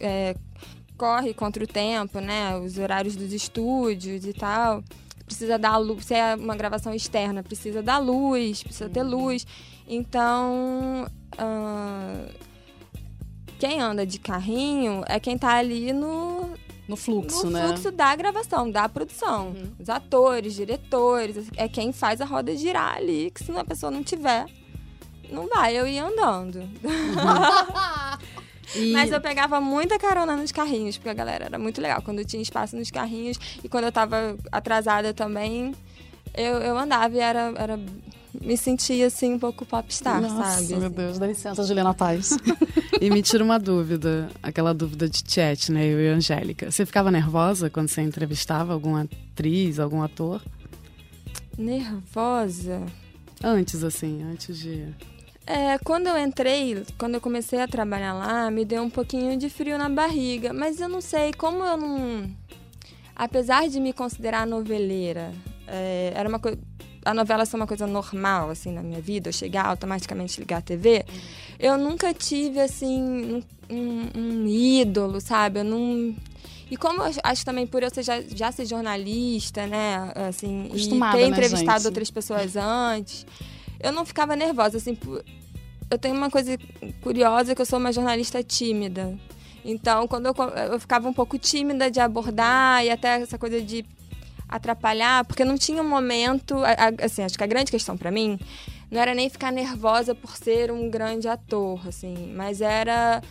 [0.98, 2.58] corre contra o tempo, né?
[2.58, 4.84] Os horários dos estúdios e tal.
[5.26, 6.06] Precisa dar luz.
[6.06, 9.46] Se é uma gravação externa, precisa dar luz, precisa ter luz.
[9.88, 11.08] Então.
[11.38, 12.26] ah,
[13.60, 16.54] quem anda de carrinho é quem tá ali no,
[16.88, 17.68] No fluxo, no né?
[17.68, 19.48] fluxo da gravação, da produção.
[19.50, 19.72] Uhum.
[19.80, 24.04] Os atores, diretores, é quem faz a roda girar ali, que se a pessoa não
[24.04, 24.46] tiver,
[25.30, 26.62] não vai, eu ia andando.
[28.76, 32.02] E- Mas eu pegava muita carona nos carrinhos, porque a galera era muito legal.
[32.02, 35.74] Quando eu tinha espaço nos carrinhos e quando eu tava atrasada também,
[36.34, 37.80] eu, eu andava e era, era.
[38.40, 40.76] Me sentia assim um pouco popstar, Nossa, sabe?
[40.76, 40.90] meu.
[40.90, 41.18] Deus.
[41.18, 42.38] Dá licença, Juliana Paz.
[43.00, 45.86] E me tira uma dúvida, aquela dúvida de chat, né?
[45.86, 46.72] Eu e a Angélica.
[46.72, 50.42] Você ficava nervosa quando você entrevistava alguma atriz, algum ator?
[51.56, 52.82] Nervosa.
[53.44, 54.88] Antes, assim, antes de.
[55.46, 59.50] É, quando eu entrei, quando eu comecei a trabalhar lá, me deu um pouquinho de
[59.50, 60.52] frio na barriga.
[60.52, 62.30] Mas eu não sei, como eu não.
[63.16, 65.32] Apesar de me considerar noveleira,
[65.68, 66.58] é, era uma coisa.
[67.06, 70.62] A novela ser uma coisa normal, assim, na minha vida, eu chegar automaticamente ligar a
[70.62, 71.06] TV,
[71.60, 75.60] eu nunca tive, assim, um, um- ídolo, sabe?
[75.60, 76.16] Eu não.
[76.70, 80.68] E como eu acho também por eu ser, já, já ser jornalista, né, assim, e
[80.68, 81.86] Acostumada, ter né, entrevistado gente?
[81.88, 83.26] outras pessoas antes,
[83.80, 84.98] eu não ficava nervosa, assim,
[85.90, 86.58] eu tenho uma coisa
[87.02, 89.18] curiosa que eu sou uma jornalista tímida.
[89.64, 90.34] Então, quando eu,
[90.74, 93.86] eu ficava um pouco tímida de abordar e até essa coisa de
[94.48, 96.56] atrapalhar, porque não tinha um momento,
[97.04, 98.40] assim, acho que a grande questão pra mim
[98.90, 103.22] não era nem ficar nervosa por ser um grande ator, assim, mas era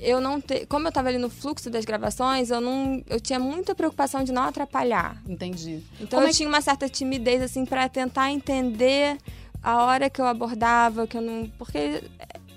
[0.00, 3.38] eu não ter, como eu tava ali no fluxo das gravações, eu não, eu tinha
[3.38, 5.16] muita preocupação de não atrapalhar.
[5.26, 5.80] Entendi.
[6.00, 9.16] Então Como eu é tinha uma certa timidez assim para tentar entender
[9.62, 12.02] a hora que eu abordava, que eu não, porque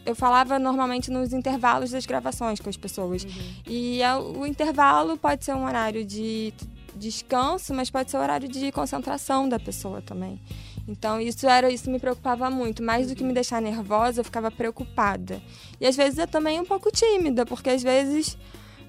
[0.06, 3.26] eu falava normalmente nos intervalos das gravações com as pessoas.
[3.68, 6.54] E a- o intervalo pode ser um horário de
[6.98, 10.42] descanso, mas pode ser um horário de concentração da pessoa também.
[10.88, 14.50] Então isso era isso me preocupava muito, mais do que me deixar nervosa, eu ficava
[14.52, 15.42] preocupada.
[15.80, 18.38] E às vezes eu também um pouco tímida, porque às vezes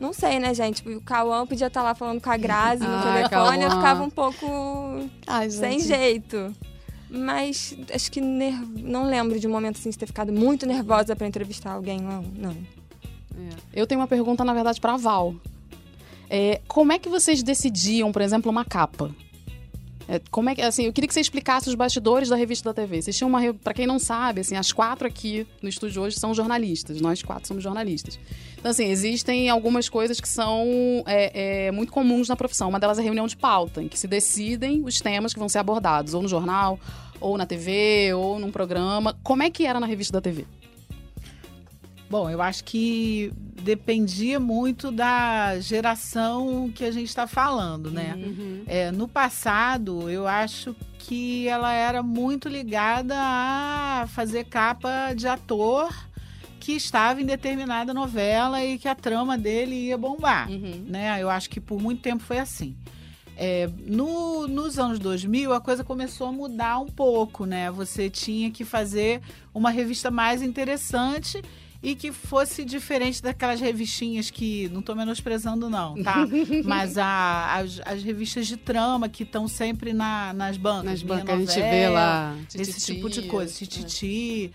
[0.00, 0.88] não sei, né, gente?
[0.88, 4.10] O Cauã podia estar lá falando com a Grazi no Ai, telefone, eu ficava um
[4.10, 4.46] pouco
[5.26, 6.54] Ai, sem jeito.
[7.10, 11.16] Mas acho que ner- não lembro de um momento assim de ter ficado muito nervosa
[11.16, 12.22] para entrevistar alguém, não.
[12.22, 12.56] não.
[13.72, 15.34] Eu tenho uma pergunta, na verdade, pra Val.
[16.30, 19.10] É, como é que vocês decidiam, por exemplo, uma capa?
[20.10, 22.74] É, como é que, assim, eu queria que você explicasse os bastidores da revista da
[22.74, 23.02] TV.
[23.02, 23.52] Vocês tinham uma.
[23.52, 26.98] Pra quem não sabe, assim, as quatro aqui no estúdio hoje são jornalistas.
[26.98, 28.18] Nós quatro somos jornalistas.
[28.58, 30.66] Então, assim, existem algumas coisas que são
[31.06, 32.70] é, é, muito comuns na profissão.
[32.70, 35.48] Uma delas é a reunião de pauta, em que se decidem os temas que vão
[35.48, 36.80] ser abordados, ou no jornal,
[37.20, 39.14] ou na TV, ou num programa.
[39.22, 40.46] Como é que era na revista da TV?
[42.08, 43.30] Bom, eu acho que
[43.62, 48.14] dependia muito da geração que a gente está falando, né?
[48.16, 48.62] Uhum.
[48.66, 55.92] É, no passado, eu acho que ela era muito ligada a fazer capa de ator
[56.60, 60.48] que estava em determinada novela e que a trama dele ia bombar.
[60.86, 61.22] Né?
[61.22, 62.76] Eu acho que por muito tempo foi assim.
[63.40, 67.70] É, no- nos anos 2000, a coisa começou a mudar um pouco, né?
[67.70, 69.20] Você tinha que fazer
[69.54, 71.40] uma revista mais interessante
[71.82, 76.26] e que fosse diferente daquelas revistinhas que não estou menosprezando não, tá?
[76.64, 81.16] Mas a- as, as revistas de trama que estão sempre na- nas bancas, Nas Minha
[81.18, 82.36] bancas a gente vê Novela, lá.
[82.54, 83.56] esse Tititi, tipo de coisa, é.
[83.56, 84.52] tititi.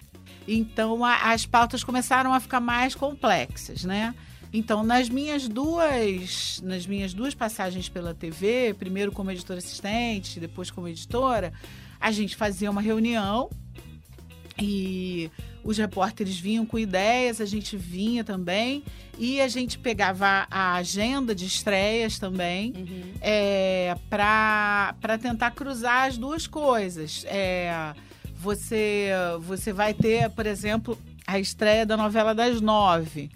[0.48, 4.14] Então a- as pautas começaram a ficar mais complexas, né?
[4.52, 10.70] Então nas minhas duas, nas minhas duas passagens pela TV, primeiro como editora assistente, depois
[10.70, 11.54] como editora,
[12.00, 13.50] a gente fazia uma reunião
[14.60, 15.32] e
[15.64, 18.84] os repórteres vinham com ideias, a gente vinha também
[19.18, 22.74] e a gente pegava a agenda de estreias também
[23.22, 27.26] é, para tentar cruzar as duas coisas.
[27.28, 27.94] É,
[28.36, 29.10] você,
[29.42, 33.32] você vai ter, por exemplo, a estreia da novela das nove.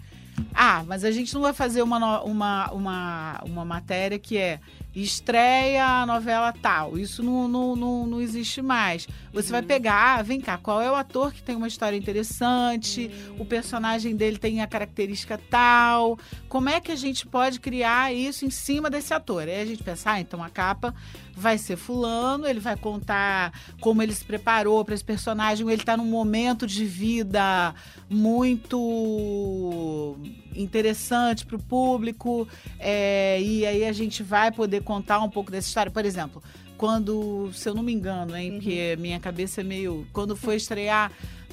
[0.54, 4.60] Ah, mas a gente não vai fazer uma, uma, uma, uma matéria que é
[4.94, 6.98] estreia a novela tal.
[6.98, 9.06] Isso não, não, não, não existe mais.
[9.32, 13.10] Você vai pegar, ah, vem cá, qual é o ator que tem uma história interessante,
[13.38, 16.18] o personagem dele tem a característica tal.
[16.48, 19.42] Como é que a gente pode criar isso em cima desse ator?
[19.42, 20.94] Aí a gente pensa, ah, então a capa
[21.38, 25.96] vai ser fulano, ele vai contar como ele se preparou para esse personagem, ele está
[25.96, 27.74] num momento de vida
[28.10, 30.16] muito
[30.54, 32.48] interessante para o público,
[32.78, 35.92] é, e aí a gente vai poder contar um pouco dessa história.
[35.92, 36.42] Por exemplo,
[36.76, 40.06] quando, se eu não me engano, hein, porque minha cabeça é meio.
[40.12, 41.12] Quando foi estrear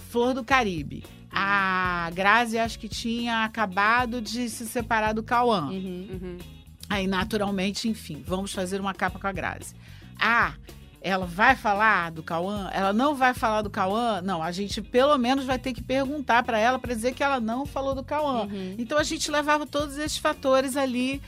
[0.10, 1.04] Flor do Caribe.
[1.30, 5.68] A Grazi acho que tinha acabado de se separar do Cauã.
[5.68, 6.38] Uhum.
[6.90, 9.76] Aí, naturalmente, enfim, vamos fazer uma capa com a Grazi.
[10.20, 10.54] Ah,
[11.02, 12.70] ela vai falar do Cauã?
[12.74, 14.22] Ela não vai falar do Cauã?
[14.22, 17.40] Não, a gente pelo menos vai ter que perguntar para ela para dizer que ela
[17.40, 18.48] não falou do Cauã.
[18.78, 21.22] Então a gente levava todos esses fatores ali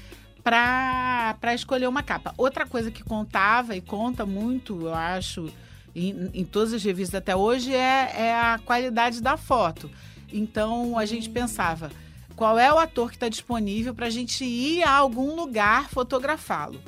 [0.44, 2.34] para escolher uma capa.
[2.38, 5.52] Outra coisa que contava e conta muito, eu acho,
[5.96, 9.92] em, em todas as revistas até hoje, é, é a qualidade da foto.
[10.34, 11.92] Então a gente pensava
[12.38, 16.80] qual é o ator que está disponível para a gente ir a algum lugar fotografá-lo.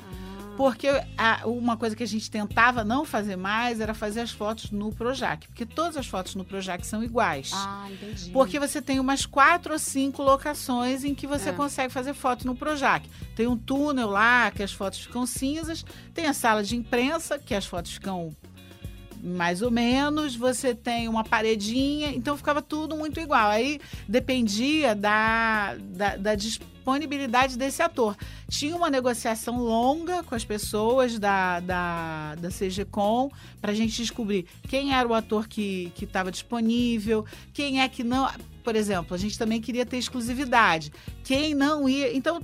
[0.56, 4.70] Porque a- uma coisa que a gente tentava não fazer mais era fazer as fotos
[4.70, 5.46] no Projac.
[5.48, 7.50] Porque todas as fotos no Projac são iguais.
[7.54, 8.30] Ah, entendi.
[8.30, 11.52] Porque você tem umas quatro ou cinco locações em que você É.
[11.52, 13.08] consegue fazer foto no Projac.
[13.34, 15.82] Tem um túnel lá, que as fotos ficam cinzas.
[16.12, 18.30] Tem a sala de imprensa, que as fotos ficam
[19.22, 20.36] mais ou menos.
[20.36, 22.08] Você tem uma paredinha.
[22.08, 23.48] Então ficava tudo muito igual.
[23.50, 28.16] Aí dependia da, da, da disponibilidade desse ator.
[28.48, 33.30] Tinha uma negociação longa com as pessoas da, da, da CGCOM
[33.60, 38.28] para a gente descobrir quem era o ator que estava disponível, quem é que não.
[38.64, 40.92] Por exemplo, a gente também queria ter exclusividade.
[41.24, 42.14] Quem não ia.
[42.14, 42.42] Então,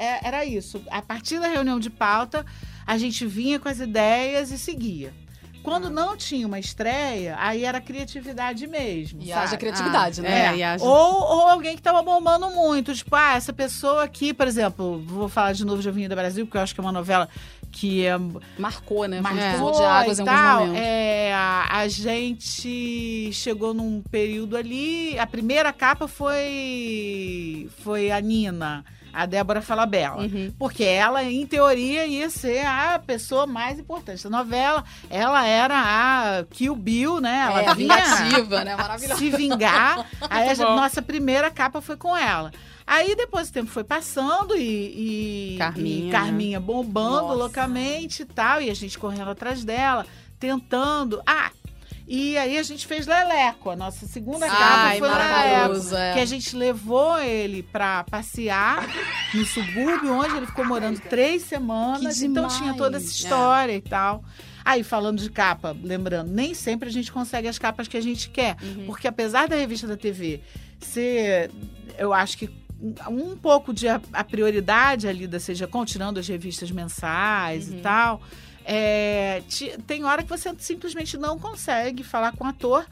[0.00, 0.82] é- era isso.
[0.90, 2.44] A partir da reunião de pauta,
[2.86, 5.12] a gente vinha com as ideias e seguia.
[5.62, 9.22] Quando não tinha uma estreia, aí era criatividade mesmo.
[9.22, 9.40] E sabe?
[9.44, 10.46] haja criatividade, Ah, né?
[10.46, 12.94] É, e haja- Ou, ou alguém que tava bombando muito.
[12.94, 16.56] Tipo, ah, essa pessoa aqui, por exemplo, vou falar de novo de Avenida Brasil, porque
[16.58, 17.28] eu acho que é uma novela
[17.72, 18.18] que é
[18.58, 19.22] Marcou, né?
[19.22, 20.60] Foi marcou divisor de águas e em alguns tal.
[20.60, 20.82] momentos.
[20.82, 25.16] É, a, a gente chegou num período ali.
[25.18, 30.22] A primeira capa foi, foi a Nina, a Débora Falabella.
[30.22, 30.52] Uhum.
[30.58, 34.84] Porque ela, em teoria, ia ser a pessoa mais importante da novela.
[35.08, 37.46] Ela era a Kill Bill, né?
[37.48, 38.76] Ela é, vinha vingativa, né?
[38.76, 39.18] Maravilhosa.
[39.18, 40.06] se vingar.
[40.28, 42.50] Aí a gente- nossa primeira capa foi com ela.
[42.86, 46.10] Aí depois o tempo foi passando e, e Carminha, e né?
[46.12, 47.34] Carminha bombando Nossa.
[47.34, 50.04] loucamente e tal, e a gente correndo atrás dela,
[50.40, 51.22] tentando.
[51.24, 51.50] Ah,
[52.12, 55.94] e aí a gente fez Leleco, a nossa segunda capa Ai, foi Leleco.
[55.94, 56.12] é.
[56.14, 58.84] Que a gente levou ele pra passear
[59.32, 62.20] no subúrbio, onde ele ficou morando três semanas.
[62.20, 64.24] Então tinha toda essa história e tal.
[64.64, 68.28] Aí, falando de capa, lembrando, nem sempre a gente consegue as capas que a gente
[68.28, 68.56] quer.
[68.62, 68.86] Uhum.
[68.86, 70.40] Porque apesar da revista da TV
[70.80, 71.50] ser,
[71.96, 72.50] eu acho que
[73.08, 77.78] um pouco de a, a prioridade ali da CGCOM, tirando as revistas mensais Uhum.
[77.78, 78.22] e tal,
[78.72, 82.86] é, ti- tem hora que você simplesmente não consegue falar com o ator.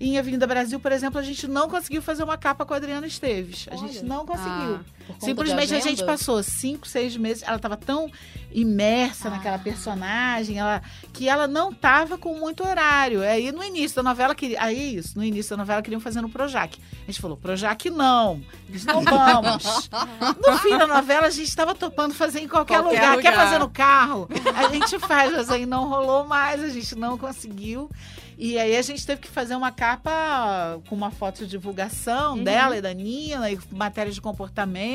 [0.00, 3.06] Em Avenida Brasil, por exemplo, a gente não conseguiu fazer uma capa com a Adriana
[3.06, 3.66] Esteves.
[3.70, 4.06] A gente Olha.
[4.08, 4.76] não conseguiu.
[4.76, 4.80] Ah,
[5.18, 7.42] Simplesmente a gente passou cinco, seis meses.
[7.42, 8.10] Ela estava tão
[8.52, 9.58] imersa naquela Ah.
[9.58, 10.80] personagem, ela,
[11.12, 13.20] que ela não estava com muito horário.
[13.22, 16.28] Aí no início da novela, queria, aí isso, no início da novela queriam fazer no
[16.28, 16.78] Projac.
[17.02, 19.90] A gente falou, Projac não, nós não vamos.
[20.46, 23.18] no fim da novela, a gente estava topando fazer em qualquer, Qualquer lugar.
[23.22, 23.44] Quer lugar.
[23.44, 24.28] fazer no carro?
[24.54, 27.90] A gente faz, mas aí não rolou mais, a gente não conseguiu.
[28.36, 32.42] E aí a gente teve que fazer uma capa com uma foto de divulgação Uhum.
[32.42, 34.93] dela e da Nina, e matéria de comportamento.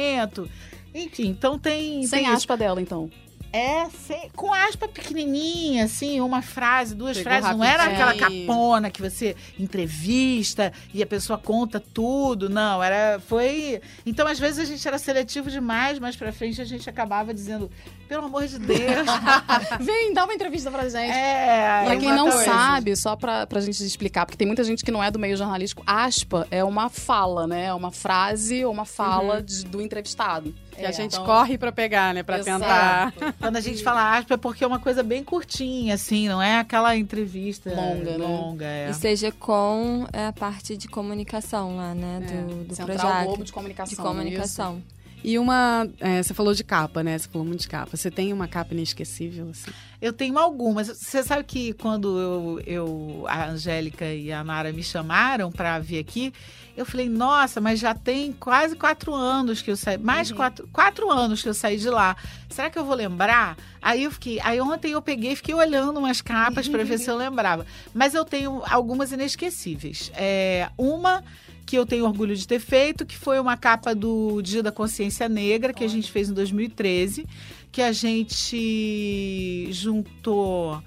[0.94, 2.06] Enfim, então tem.
[2.06, 2.38] Sem tem isso.
[2.38, 3.10] aspa dela, então.
[3.52, 7.58] É, sem- com aspa pequenininha, assim, uma frase, duas Pegou frases.
[7.58, 8.08] Não era rapidinho.
[8.10, 12.50] aquela capona que você entrevista e a pessoa conta tudo.
[12.50, 13.20] Não, era.
[13.20, 13.82] Foi.
[14.06, 17.72] Então, às vezes, a gente era seletivo demais, mas pra frente a gente acabava dizendo,
[18.08, 18.78] pelo amor de Deus.
[19.80, 21.12] Vem, dá uma entrevista pra gente.
[21.12, 21.82] é.
[21.86, 22.46] Pra é quem não coisa.
[22.46, 25.36] sabe, só pra, pra gente explicar, porque tem muita gente que não é do meio
[25.36, 27.66] jornalístico, aspa é uma fala, né?
[27.66, 30.54] É uma frase ou uma fala de- do entrevistado.
[30.80, 32.24] Que a É, gente então- corre pra pegar, né?
[32.24, 32.60] Pra Exato.
[32.62, 33.14] tentar.
[33.40, 36.60] Quando a gente fala aspa é porque é uma coisa bem curtinha, assim, não é
[36.60, 38.18] aquela entrevista Longa, né?
[38.18, 38.90] longa é.
[38.90, 42.20] E seja com é a parte de comunicação lá, né?
[42.22, 43.26] Do, do Central Projac.
[43.26, 43.96] Globo de Comunicação.
[43.96, 44.82] de comunicação.
[45.22, 45.86] E uma.
[46.00, 47.18] é, você falou de capa, né?
[47.18, 47.98] Você falou muito de capa.
[47.98, 49.70] Você tem uma capa inesquecível, assim?
[50.02, 50.88] Eu tenho algumas.
[50.88, 56.00] Você sabe que quando eu, eu a Angélica e a Nara me chamaram para vir
[56.00, 56.32] aqui,
[56.80, 59.98] eu falei, nossa, mas já tem quase quatro anos que eu saí.
[59.98, 62.16] Mais de quatro, quatro anos que eu saí de lá.
[62.50, 63.58] Será que eu vou lembrar?
[63.82, 64.40] Aí eu fiquei.
[64.42, 67.66] Aí ontem eu peguei e fiquei olhando umas capas para ver se eu lembrava.
[67.94, 70.10] Mas eu tenho algumas inesquecíveis.
[70.16, 71.22] É, uma
[71.66, 75.28] que eu tenho orgulho de ter feito, que foi uma capa do Dia da Consciência
[75.28, 77.28] Negra, que a gente fez em 2013,
[77.74, 80.82] que a gente juntou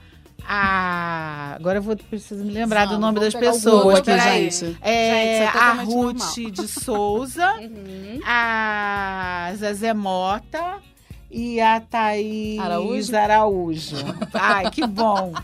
[0.47, 1.55] a.
[1.59, 3.99] Agora eu vou preciso me lembrar do nome das pessoas.
[3.99, 4.77] Aqui, gente.
[4.81, 6.51] É, Gente, isso é a Ruth normal.
[6.51, 8.21] de Souza, Uhum.
[8.27, 10.79] a Zezé Mota
[11.31, 13.17] e a Thaís Araújo?
[13.17, 13.97] Araújo.
[14.35, 15.33] Ai, que bom.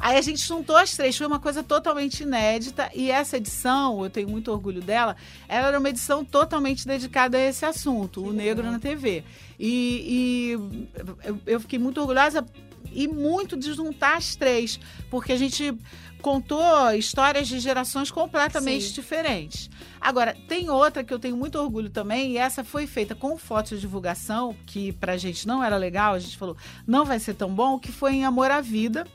[0.00, 2.88] Aí a gente juntou as três, foi uma coisa totalmente inédita.
[2.94, 5.16] E essa edição, eu tenho muito orgulho dela,
[5.48, 9.24] ela era uma edição totalmente dedicada a esse assunto, o negro na TV.
[9.58, 12.44] E, e eu fiquei muito orgulhosa
[12.92, 14.78] e muito de juntar as três,
[15.10, 15.76] porque a gente
[16.20, 18.94] contou histórias de gerações completamente Sim.
[18.94, 19.70] diferentes.
[20.00, 23.70] Agora, tem outra que eu tenho muito orgulho também, e essa foi feita com foto
[23.70, 27.54] de divulgação, que pra gente não era legal, a gente falou, não vai ser tão
[27.54, 29.06] bom, que foi em Amor à Vida,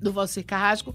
[0.00, 0.94] do Valcir Carrasco,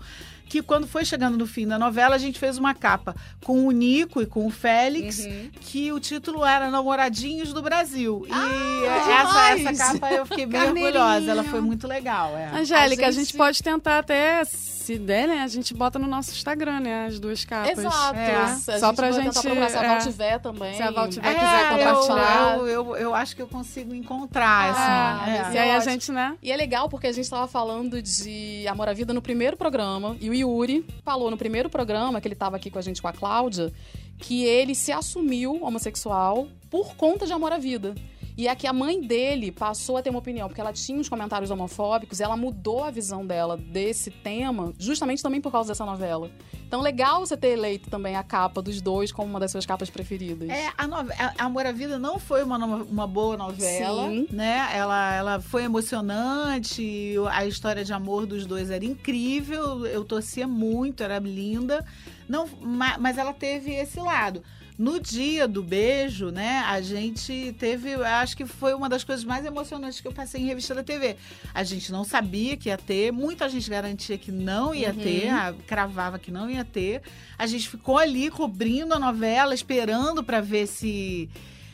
[0.50, 3.72] que quando foi chegando no fim da novela, a gente fez uma capa com o
[3.72, 5.50] Nico e com o Félix, Uhum.
[5.62, 8.26] que o título era Namoradinhos do Brasil.
[8.28, 9.66] E Ah, essa, demais!
[9.80, 12.36] essa capa eu fiquei bem orgulhosa, ela foi muito legal.
[12.36, 12.48] É.
[12.60, 13.38] Angélica, a gente- gente...
[13.38, 14.42] pode tentar até,
[14.90, 15.44] se der, né?
[15.44, 17.06] A gente bota no nosso Instagram, né?
[17.06, 17.78] As duas capas.
[17.78, 18.16] Exato.
[18.18, 18.36] É.
[18.36, 19.26] A Só gente pra gente.
[19.26, 20.00] tentar procurar se a Val é.
[20.00, 20.74] tiver também.
[20.74, 22.58] Se a Val tiver, É, quiser compartilhar.
[22.58, 25.54] Eu, eu, eu acho que eu consigo encontrar, Ah, assim.
[25.54, 25.62] E é.
[25.62, 26.36] aí a gente, né?
[26.42, 30.18] E é legal porque a gente estava falando de Amor à Vida no primeiro programa
[30.20, 33.08] e o Yuri falou no primeiro programa, que ele estava aqui com a gente com
[33.08, 33.72] a Cláudia,
[34.18, 37.94] que ele se assumiu homossexual por conta de Amor à Vida.
[38.40, 41.10] E é que a mãe dele passou a ter uma opinião, porque ela tinha uns
[41.10, 46.32] comentários homofóbicos, ela mudou a visão dela desse tema, justamente também por causa dessa novela.
[46.66, 49.90] Então, legal você ter eleito também a capa dos dois como uma das suas capas
[49.90, 50.48] preferidas.
[50.48, 54.26] É, a, Amor à Vida não foi uma, no- uma boa novela, Sim.
[54.32, 54.70] né?
[54.72, 61.04] Ela, ela foi emocionante, a história de amor dos dois era incrível, eu torcia muito,
[61.04, 61.86] era linda.
[62.28, 64.42] Não, ma- mas ela teve esse lado.
[64.80, 69.46] No dia do beijo, né, a gente teve, acho que foi uma das coisas mais
[69.46, 71.18] emocionantes que eu passei em revista da TV.
[71.54, 75.54] A gente não sabia que ia ter, muita gente garantia que não ia ter, a-
[75.68, 77.02] cravava que não ia ter.
[77.38, 81.30] A gente ficou ali cobrindo a novela, esperando para ver se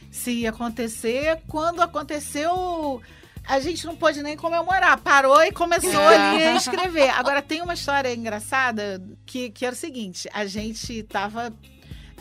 [0.10, 1.42] se ia acontecer.
[1.48, 3.02] Quando aconteceu,
[3.48, 4.98] a gente não pôde nem comemorar.
[5.02, 7.10] Parou e começou ali a escrever.
[7.20, 11.54] Agora, tem uma história engraçada que, que era o seguinte: a gente tava.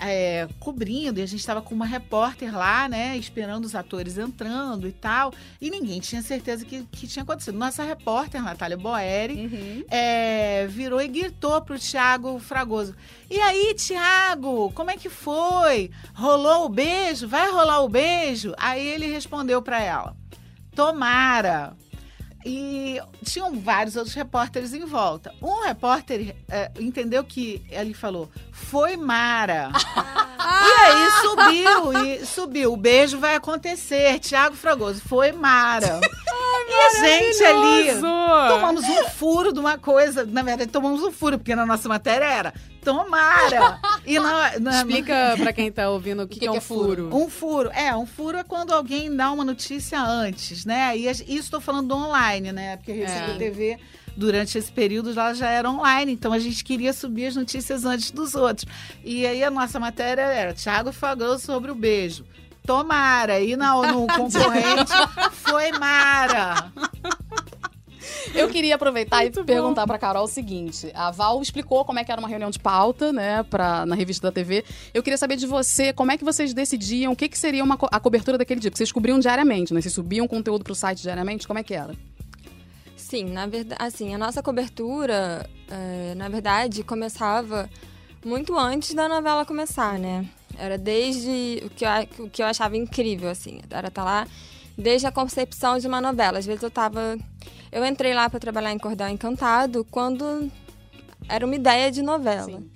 [0.01, 4.87] É, cobrindo e a gente estava com uma repórter lá, né, esperando os atores entrando
[4.89, 7.57] e tal, e ninguém tinha certeza que, que tinha acontecido.
[7.59, 9.85] Nossa repórter, Natália Boeri, Uhum.
[9.91, 12.95] é, virou e gritou pro Tiago Fragoso.
[13.31, 15.91] E aí, Tiago, como é que foi?
[16.15, 17.27] Rolou o beijo?
[17.29, 18.53] Vai rolar o beijo?
[18.57, 20.17] Aí ele respondeu para ela:
[20.75, 21.77] Tomara.
[22.45, 25.33] E tinham vários outros repórteres em volta.
[25.41, 29.71] Um repórter é, entendeu que ele falou: Foi Mara.
[30.47, 32.73] E aí subiu, e subiu.
[32.73, 34.19] O beijo vai acontecer.
[34.19, 36.01] Tiago Fragoso, foi Mara.
[36.75, 38.01] e a gente ali
[38.49, 40.25] tomamos um furo de uma coisa.
[40.25, 43.79] Na verdade, tomamos um furo, porque na nossa matéria era tomara.
[44.07, 47.09] E na, na- Explica pra quem tá ouvindo o que, que é um furo.
[47.11, 47.71] um furo.
[47.73, 50.95] É, um furo é quando alguém dá uma notícia antes, né?
[50.95, 52.77] E isso estou falando do online, né?
[52.77, 53.37] Porque a Revista É.
[53.39, 53.79] TV,
[54.15, 56.13] durante esse período, ela já era online.
[56.13, 58.67] Então a gente queria subir as notícias antes dos outros.
[59.03, 62.27] E aí a nossa matéria era Thiago falou sobre o beijo.
[62.67, 63.41] Tomara.
[63.41, 64.93] E na, no concorrente
[65.33, 66.73] foi Mara.
[68.35, 72.05] Eu queria aproveitar Muito e perguntar pra Carol o seguinte: a Val explicou como é
[72.05, 74.65] que era uma reunião de pauta, né, pra, na revista da TV.
[74.93, 77.77] Eu queria saber de você, como é que vocês decidiam o que, que seria uma
[77.77, 78.71] co- a cobertura daquele dia?
[78.71, 79.81] Porque vocês cobriam diariamente, né?
[79.81, 81.47] Vocês subiam conteúdo pro site diariamente?
[81.47, 81.95] Como é que era?
[82.97, 87.69] Sim, na verdade, assim, a nossa cobertura, é, na verdade, começava
[88.25, 90.25] muito antes da novela começar, né?
[90.59, 91.91] Era desde o que eu,
[92.27, 94.27] o que eu achava incrível, assim, era estar lá
[94.77, 96.39] desde a concepção de uma novela.
[96.39, 97.17] Às vezes eu tava,
[97.71, 100.51] eu entrei lá para trabalhar em Cordel Encantado quando
[101.29, 102.59] era uma ideia de novela.
[102.59, 102.71] Sim.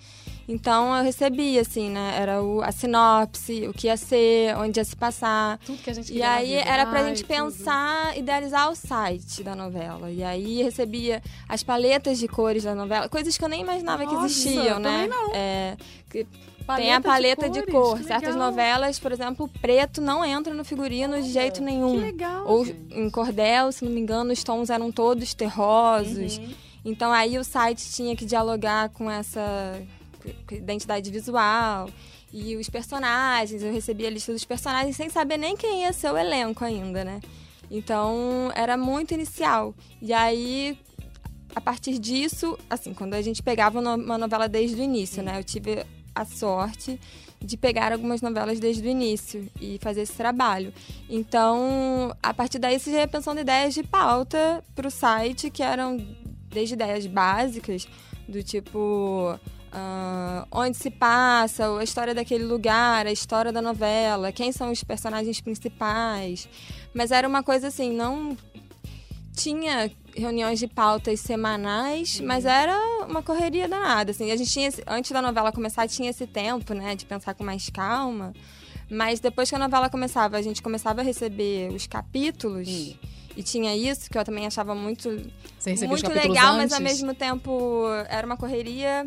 [0.50, 2.16] Então eu recebia, assim, né?
[2.18, 5.58] Era o, a sinopse, o que ia ser, onde ia se passar.
[5.58, 6.60] Tudo que a gente E queria na aí vida.
[6.70, 7.28] era pra Ai, gente tudo.
[7.28, 10.10] pensar, idealizar o site da novela.
[10.10, 14.12] E aí recebia as paletas de cores da novela, coisas que eu nem imaginava que
[14.14, 15.06] Nossa, existiam, né?
[15.06, 15.34] não.
[15.34, 15.76] É,
[16.08, 16.26] que
[16.68, 18.02] Paleta tem a de paleta de, cores, cor.
[18.02, 18.50] Certas legal.
[18.50, 21.94] novelas, por exemplo, preto não entra no figurino de jeito nenhum.
[21.94, 22.46] Que legal.
[22.46, 22.78] Ou gente.
[22.90, 26.37] em cordel, se não me engano, os tons eram todos terrosos.
[26.37, 26.50] Uhum.
[26.85, 29.81] Então aí o site tinha que dialogar com essa
[30.52, 31.88] identidade visual.
[32.31, 36.12] E os personagens, eu recebia a lista dos personagens sem saber nem quem ia ser
[36.12, 37.20] o elenco ainda, né?
[37.70, 39.74] Então era muito inicial.
[40.02, 40.78] E aí,
[41.57, 45.38] a partir disso, assim, quando a gente pegava uma novela desde o início, né?
[45.38, 45.83] Eu tive
[46.14, 46.99] a sorte
[47.40, 50.73] de pegar algumas novelas desde o início e fazer esse trabalho.
[51.09, 55.62] Então, a partir daí, você já ia pensando ideias de pauta para o site, que
[55.62, 56.05] eram
[56.51, 57.87] desde ideias básicas,
[58.29, 59.38] do tipo.
[59.73, 64.83] ah, onde se passa, a história daquele lugar, a história da novela, quem são os
[64.83, 66.49] personagens principais.
[66.92, 68.37] Mas era uma coisa assim, não
[69.38, 74.31] tinha reuniões de pautas semanais, mas era uma correria danada, assim.
[74.33, 77.44] A gente tinha, esse- antes da novela começar, tinha esse tempo, né, de pensar com
[77.44, 78.33] mais calma.
[78.90, 82.66] Mas depois que a novela começava, a gente começava a receber os capítulos.
[83.37, 85.09] E tinha isso, que eu também achava muito,
[85.88, 86.70] muito legal, antes?
[86.70, 89.07] mas ao mesmo tempo era uma correria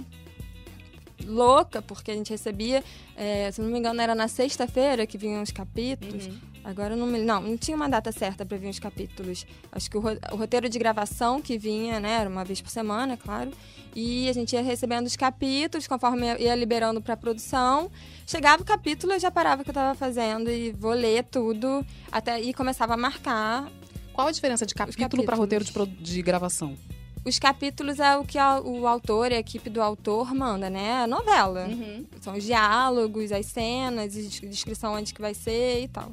[1.26, 2.84] louca, porque a gente recebia,
[3.16, 6.28] é, se não me engano, era na sexta-feira que vinham os capítulos.
[6.28, 6.40] Uhum.
[6.64, 7.20] Agora eu não me.
[7.20, 9.46] Não, não tinha uma data certa para vir os capítulos.
[9.72, 13.18] Acho que o, o roteiro de gravação que vinha, né, era uma vez por semana,
[13.18, 13.52] claro.
[13.96, 17.90] E a gente ia recebendo os capítulos, conforme ia- ia liberando para produção.
[18.28, 21.86] Chegava o capítulo, eu já parava o que eu estava fazendo e vou ler tudo.
[22.12, 23.70] Até, e começava a marcar.
[24.14, 26.78] Qual a diferença de capítulo para roteiro de, de gravação?
[27.26, 31.04] Os capítulos é o que a- o autor e a equipe do autor manda, né?
[31.04, 31.68] A novela.
[31.68, 32.06] Uhum.
[32.20, 36.12] São os diálogos, as cenas, des- descrição onde que vai ser e tal.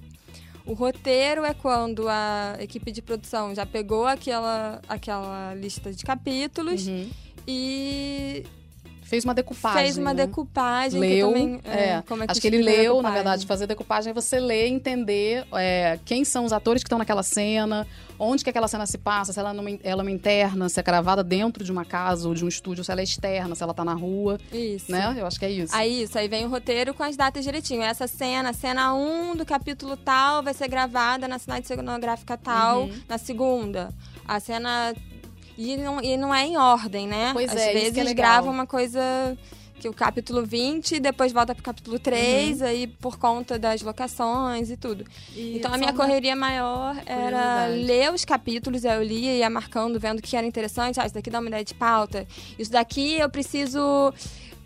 [0.68, 6.86] O roteiro é quando a equipe de produção já pegou aquela, aquela lista de capítulos
[6.86, 7.08] Uhum.
[7.46, 8.44] e
[9.08, 9.82] Fez uma decupagem.
[9.82, 10.26] Fez uma né?
[10.26, 11.00] decupagem.
[11.00, 14.14] Leu, que também, é, como é acho que ele leu, na verdade, fazer decupagem é
[14.14, 17.86] você ler e entender é, quem são os atores que estão naquela cena,
[18.18, 20.78] onde que aquela cena se passa, se ela é, numa, ela é uma interna, se
[20.78, 23.62] é gravada dentro de uma casa ou de um estúdio, se ela é externa, se
[23.62, 24.92] ela tá na rua, Isso.
[24.92, 25.16] né?
[25.16, 25.74] Eu acho que é isso.
[25.74, 27.82] Aí isso, aí vem o roteiro com as datas direitinho.
[27.82, 32.92] Essa cena, cena 1 do capítulo tal, vai ser gravada na cidade cenográfica tal, Uhum.
[33.08, 33.88] na segunda.
[34.26, 34.92] A cena.
[35.58, 37.30] E não, e não é em ordem, né?
[37.32, 39.36] Pois Às é, isso vezes que é gravam uma coisa
[39.80, 42.02] que o capítulo 20, depois volta pro capítulo Uhum.
[42.02, 45.04] 3, aí por conta das locações e tudo.
[45.36, 50.22] então a minha correria maior era ler os capítulos, eu lia, ia marcando, vendo o
[50.22, 51.00] que era interessante.
[51.00, 52.26] Ah, isso daqui dá uma ideia de pauta.
[52.58, 54.12] Isso daqui eu preciso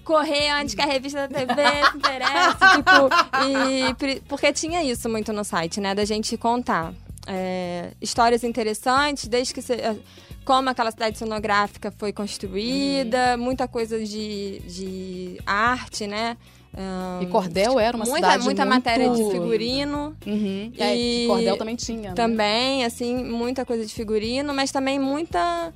[0.05, 1.63] correr antes que a revista da TV
[1.93, 6.93] se interesse, tipo, e porque tinha isso muito no site, né, da gente contar
[7.27, 9.97] é, histórias interessantes, desde que se, é,
[10.45, 16.37] como aquela cidade cenográfica foi construída, muita coisa de, de arte, né?
[16.77, 20.17] Ahn, E Cordel era uma muita, cidade muita muito- matéria de figurino.
[20.27, 20.73] Uhum.
[20.75, 20.83] E...
[20.83, 22.15] aí, E Cordel também tinha, né?
[22.15, 25.73] Também, assim, muita coisa de figurino, mas também muita.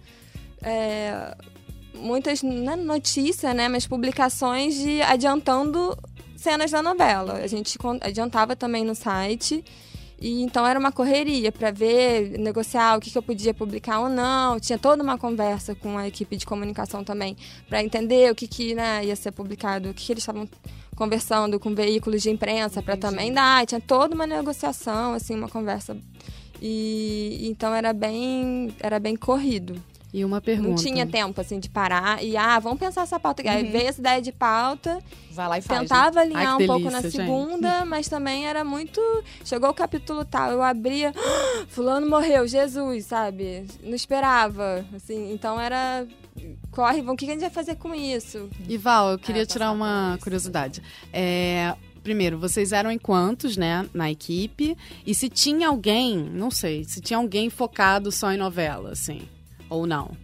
[0.62, 1.36] é,
[1.94, 3.68] muitas, não é notícia, né?
[3.68, 5.96] Mas publicações de adiantando
[6.36, 7.34] cenas da novela.
[7.42, 9.62] A gente adiantava também no site.
[10.20, 14.08] E então era uma correria para ver, negociar o que, que eu podia publicar ou
[14.08, 14.58] não.
[14.58, 17.36] Tinha toda uma conversa com a equipe de comunicação também
[17.68, 20.48] para entender o que, que né, ia ser publicado, o que, que eles estavam
[20.94, 23.66] conversando com veículos de imprensa para também dar.
[23.66, 25.96] Tinha toda uma negociação, assim, uma conversa.
[26.62, 29.82] E então era bem, era bem corrido.
[30.12, 30.68] E uma pergunta.
[30.70, 33.42] Não tinha tempo assim de parar e ah, vamos pensar essa pauta.
[33.48, 34.98] Aí veio essa ideia de pauta,
[35.32, 35.80] Vai lá e faz.
[35.80, 37.30] tentava Ai, alinhar que um pouco na delícia, gente.
[37.30, 39.00] segunda, mas também era muito.
[39.44, 41.12] Chegou o capítulo tal, eu abria,
[41.68, 43.66] fulano morreu, Jesus, sabe?
[43.82, 45.32] Não esperava, assim.
[45.32, 46.06] Então era
[46.70, 48.48] corre, vamos, o que a gente vai fazer com isso?
[48.68, 50.82] E Val, eu queria É, tirar uma curiosidade.
[51.12, 54.76] É, primeiro, vocês eram em quantos, né, na equipe?
[55.06, 59.22] E se tinha alguém, não sei, se tinha alguém focado só em novela, assim,
[59.68, 60.16] ou não?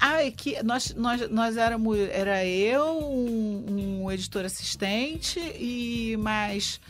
[0.00, 1.98] Ah, é que nós, nós, nós éramos.
[2.10, 6.80] Era eu, um, um editor assistente e mais.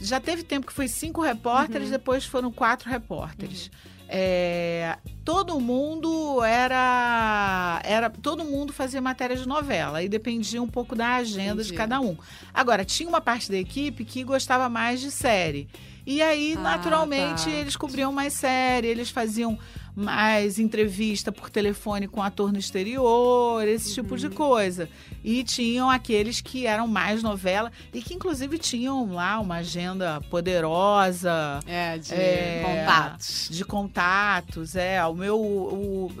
[0.00, 3.70] Já teve tempo que foi cinco repórteres, depois foram quatro repórteres.
[4.08, 8.08] É, todo mundo era, era.
[8.08, 11.74] Todo mundo fazia matéria de novela e dependia um pouco da agenda de Entendi.
[11.74, 12.16] cada um.
[12.54, 15.68] Agora, tinha uma parte da equipe que gostava mais de série.
[16.06, 17.50] E aí, Ah, naturalmente, tá.
[17.50, 19.58] eles cobriam mais série, eles faziam
[19.96, 24.16] mais entrevista por telefone com ator no exterior, esse tipo Uhum.
[24.20, 24.88] de coisa.
[25.24, 31.60] E tinham aqueles que eram mais novela e que, inclusive, tinham lá uma agenda poderosa
[31.66, 33.48] É, de É, contatos.
[33.50, 34.76] de contatos.
[34.76, 35.40] É, o meu.
[35.40, 36.12] o-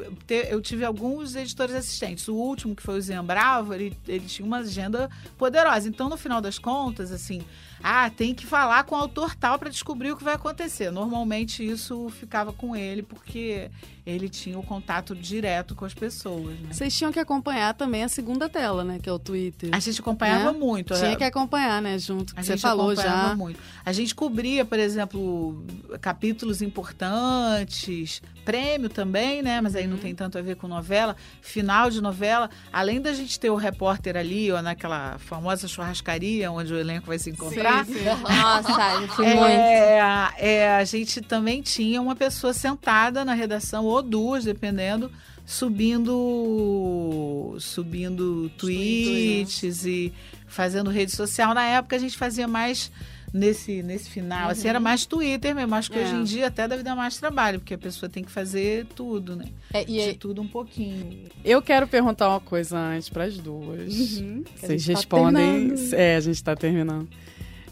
[0.48, 2.26] eu tive alguns editores assistentes.
[2.28, 5.88] O último, que foi o Zian Bravo, ele, ele tinha uma agenda poderosa.
[5.88, 7.42] Então, no final das contas, assim,
[7.82, 10.90] ah, tem que falar com o autor tal para descobrir o que vai acontecer.
[10.90, 13.70] Normalmente isso ficava com ele, porque
[14.04, 16.58] ele tinha o contato direto com as pessoas.
[16.60, 16.68] né?
[16.72, 19.70] Vocês tinham que acompanhar também a segunda tela, né, que é o Twitter.
[19.72, 20.58] A gente acompanhava Né?
[20.58, 20.94] muito.
[20.94, 21.16] Tinha é.
[21.16, 23.34] que acompanhar, né, junto, que A você gente falou acompanhava já.
[23.36, 23.58] muito.
[23.84, 25.64] A gente cobria, por exemplo,
[26.00, 29.60] capítulos importantes, prêmio também, né?
[29.60, 29.80] Mas Uhum.
[29.80, 31.16] aí não tem tanto a ver com novela.
[31.42, 36.72] Final de novela, além da gente ter o repórter ali, ou naquela famosa churrascaria onde
[36.72, 37.50] o elenco vai se encontrar.
[37.62, 38.04] Sim, sim.
[38.04, 39.44] Nossa, eu fui muito.
[39.44, 45.10] É, é, a gente também tinha uma pessoa sentada na redação, ou duas, dependendo,
[45.44, 50.12] subindo subindo tweets e
[50.46, 51.54] fazendo rede social.
[51.54, 52.90] Na época a gente fazia mais
[53.32, 54.48] nesse, nesse final.
[54.50, 55.74] Assim, era mais Twitter mesmo.
[55.74, 56.02] Acho que É.
[56.02, 59.36] hoje em dia até deve dar mais trabalho, porque a pessoa tem que fazer tudo,
[59.36, 59.46] né?
[59.72, 61.24] É, e De aí, tudo um pouquinho.
[61.44, 64.18] Eu quero perguntar uma coisa antes para as duas.
[64.18, 64.44] Uhum.
[64.56, 65.68] Vocês tá respondem.
[65.68, 65.94] terminando.
[65.94, 67.08] é, a gente tá terminando.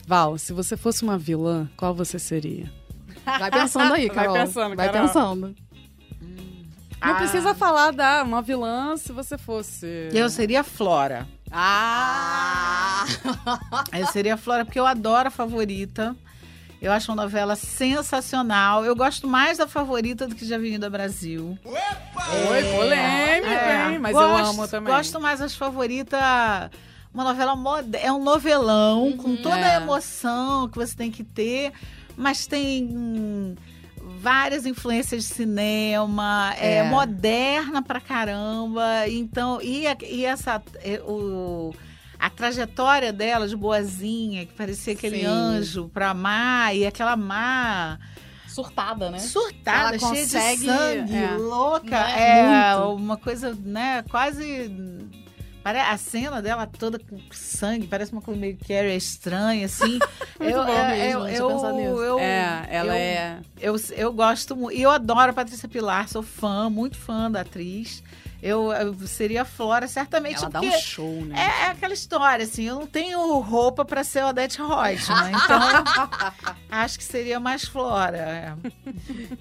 [0.07, 2.71] Val, se você fosse uma vilã, qual você seria?
[3.25, 4.35] Vai pensando aí, Vai Carol.
[4.35, 5.07] pensando, Vai Carol.
[5.09, 5.55] pensando.
[7.01, 7.15] Não Ah.
[7.17, 10.09] precisa falar da uma vilã se você fosse.
[10.13, 11.27] Eu seria a Flora.
[11.51, 13.05] Ah!
[13.93, 16.17] Eu seria a Flora, porque eu adoro a favorita.
[16.81, 18.85] Eu acho uma novela sensacional.
[18.85, 21.59] Eu gosto mais da favorita do que de Avenida Brasil.
[21.65, 23.99] Oi, polêmico, É, hein?
[23.99, 24.93] Mas gosto, eu amo também.
[24.95, 26.21] Gosto mais das favoritas.
[27.15, 29.77] Uma novela moda, é um novelão com toda É.
[29.77, 31.73] a emoção que você tem que ter,
[32.17, 33.55] mas tem hum,
[34.21, 36.83] várias influências de cinema, é, É.
[36.83, 39.09] moderna pra caramba.
[39.09, 41.73] Então, e, a- e essa é, o
[42.19, 45.27] a trajetória dela de boazinha, que parecia aquele Sim.
[45.27, 47.99] anjo pra amar, e aquela má
[48.49, 49.19] Surtada, né?
[49.19, 51.37] surtada, Ela cheia consegue, de sangue, é.
[51.37, 51.91] louca.
[51.91, 52.15] Né?
[52.17, 53.03] É Muito.
[53.03, 54.71] uma coisa, né, quase
[55.65, 59.99] A cena dela toda com sangue, parece uma coisa meio Carrie estranha, assim.
[60.39, 62.03] eu, bom mesmo, deixa eu nisso.
[62.03, 63.39] eu- é, ela eu- é.
[63.61, 64.77] Eu, eu gosto muito.
[64.77, 68.03] E eu adoro a Patrícia Pilar, sou fã, muito fã da atriz.
[68.43, 70.37] Eu, eu seria a Flora, certamente.
[70.37, 71.35] Ela dá um show, né?
[71.41, 75.61] é, é aquela história, assim, eu não tenho roupa pra ser Odete Reutemann, então
[76.71, 78.19] acho que seria mais Flora.
[78.19, 78.55] é.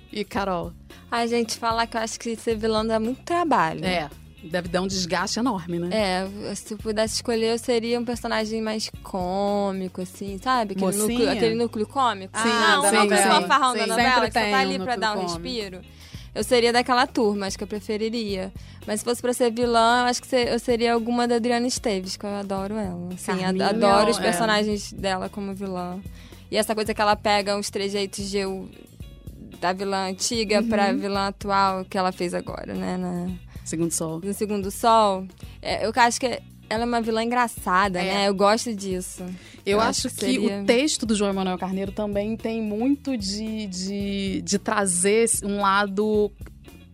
[0.09, 0.71] E Carol?
[1.11, 3.83] Ai, gente, falar que eu acho que ser vilã dá muito trabalho.
[3.83, 4.09] É,
[4.43, 5.89] deve dar um desgaste enorme, né?
[5.91, 10.73] É, se pudesse escolher, eu seria um personagem mais cômico, assim, sabe?
[10.73, 11.07] Aquele, Mocinha?
[11.07, 12.37] núcleo, aquele núcleo cômico.
[12.37, 13.41] Sim, não, da o núcleo novela.
[13.41, 13.89] fanfarrão da Sim.
[13.89, 15.33] novela, Sempre que só tá um ali pra núcleo dar um cômico.
[15.33, 15.81] respiro.
[16.35, 18.51] Eu seria daquela turma, acho que eu preferiria.
[18.87, 22.17] Mas se fosse pra ser vilã, eu acho que eu seria alguma da Adriana Esteves,
[22.17, 23.09] que eu adoro ela.
[23.13, 24.21] Assim, Carminha, adoro os é.
[24.21, 25.99] personagens dela como vilã.
[26.49, 28.67] E essa coisa que ela pega uns trejeitos de eu,
[29.61, 30.67] da vilã antiga Uhum.
[30.69, 32.97] pra vilã atual que ela fez agora, né?
[32.97, 33.29] na-
[33.63, 34.21] Segundo Sol.
[34.23, 35.25] no Segundo Sol.
[35.61, 36.25] É, eu acho que
[36.69, 38.13] ela é uma vilã engraçada, É.
[38.13, 38.27] né?
[38.29, 39.23] Eu gosto disso.
[39.65, 42.61] Eu, Eu acho, acho que, que seria- o texto do João Emanuel Carneiro também tem
[42.61, 46.31] muito de, de, de trazer um lado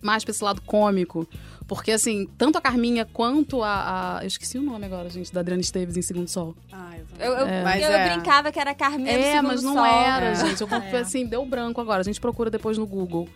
[0.02, 1.28] mais pra esse lado cômico.
[1.68, 5.40] Porque, assim, tanto a Carminha quanto a, a- Eu esqueci o nome agora, gente, da
[5.42, 6.56] Adriana Esteves em Segundo Sol.
[6.72, 7.64] Ah, Eu, eu, É.
[7.64, 8.14] Mas eu é.
[8.16, 9.86] brincava que era Carminha do É, Segundo mas não Sol.
[9.86, 10.36] era, É.
[10.36, 10.62] gente.
[10.62, 12.02] Eu confio, assim, deu branco agora.
[12.02, 13.30] A gente procura depois no Google.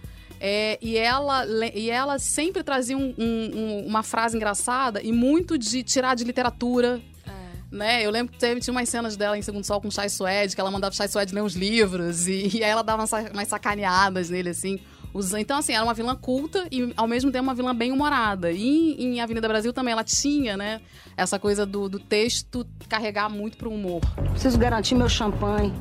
[0.45, 5.57] É, e, ela, e ela sempre trazia um- um- um- uma frase engraçada e muito
[5.57, 6.99] de tirar de literatura.
[7.71, 8.05] Né?
[8.05, 10.53] Eu lembro que teve, tinha umas cenas dela em Segundo Sol com o Chai Suede,
[10.53, 13.09] que ela mandava o Chai Suede ler uns livros, e, e aí ela dava umas,
[13.09, 14.79] sa- umas sacaneadas nele, assim.
[15.39, 18.51] Então, assim, era uma vilã culta e, ao mesmo tempo, uma vilã bem humorada.
[18.51, 20.81] E em Avenida Brasil também ela tinha, né,
[21.15, 24.01] essa coisa do, do texto carregar muito pro humor.
[24.31, 25.71] Preciso garantir meu champanhe.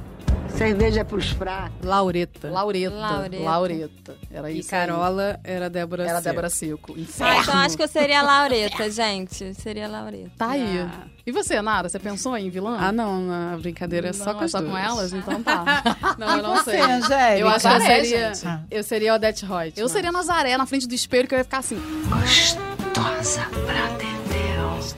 [0.56, 1.72] Cerveja é pros fracos.
[1.82, 2.50] Laureta.
[2.50, 2.94] Laureta.
[2.94, 3.42] Laureta.
[3.44, 4.16] Laureta.
[4.30, 4.70] Era E isso.
[4.70, 6.08] Carola era Débora Aí.
[6.08, 6.30] Era Seco.
[6.30, 6.94] Débora Seco.
[7.20, 9.54] Ah, então acho que eu seria a Laureta, gente.
[9.54, 10.30] Seria a Laureta.
[10.36, 10.78] Tá aí.
[10.78, 11.06] Ah.
[11.26, 12.76] E você, Nara, você pensou em vilã?
[12.80, 15.12] Ah, não, a brincadeira é só com só com elas?
[15.12, 15.82] Então tá.
[16.18, 16.80] Não, eu não Você, sei.
[16.80, 17.38] Angélica?
[17.38, 18.32] Eu acho que eu seria-.
[18.44, 18.60] Ah.
[18.70, 19.72] Eu seria Odete Reutemann.
[19.76, 21.76] Eu seria Nazaré na frente do espelho que eu ia ficar assim.
[22.08, 24.21] Gostosa pra Deus.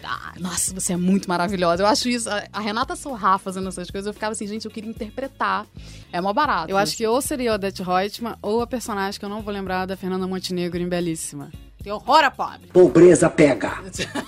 [0.02, 1.82] "Ah, Nossa, você é muito maravilhosa.
[1.82, 2.28] Eu acho isso.
[2.30, 5.66] a- A Renata Sorrá fazendo essas coisas, eu ficava assim, gente, eu queria interpretar.
[6.12, 6.70] É mó barato.
[6.70, 9.86] Eu acho que ou seria Odete Reutemann ou a personagem que eu não vou lembrar
[9.86, 11.50] da Fernanda Montenegro em Belíssima.
[11.82, 12.68] tem horror a pobre.
[12.68, 13.74] Pobreza pega.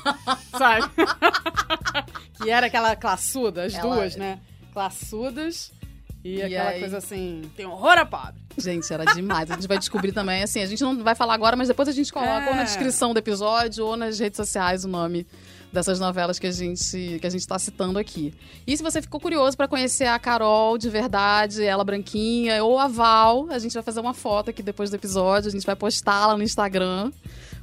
[0.59, 0.87] Sabe?
[2.43, 4.39] que era aquela classuda, as Ela- duas, né?
[4.75, 5.73] Classudas
[6.23, 8.46] e, E aquela aí- coisa assim, tem horror a pobre.
[8.59, 9.51] Gente, era demais.
[9.51, 11.93] A gente vai descobrir também, assim, a gente não vai falar agora, mas depois a
[11.93, 12.49] gente coloca É.
[12.49, 15.27] ou na descrição do episódio ou nas redes sociais o nome
[15.73, 18.33] dessas novelas que a gente que a gente tá citando aqui.
[18.67, 22.89] E se você ficou curioso pra conhecer a Carol de verdade, ela branquinha ou a
[22.89, 26.37] Val, a gente vai fazer uma foto aqui depois do episódio, a gente vai postá-la
[26.37, 27.13] no Instagram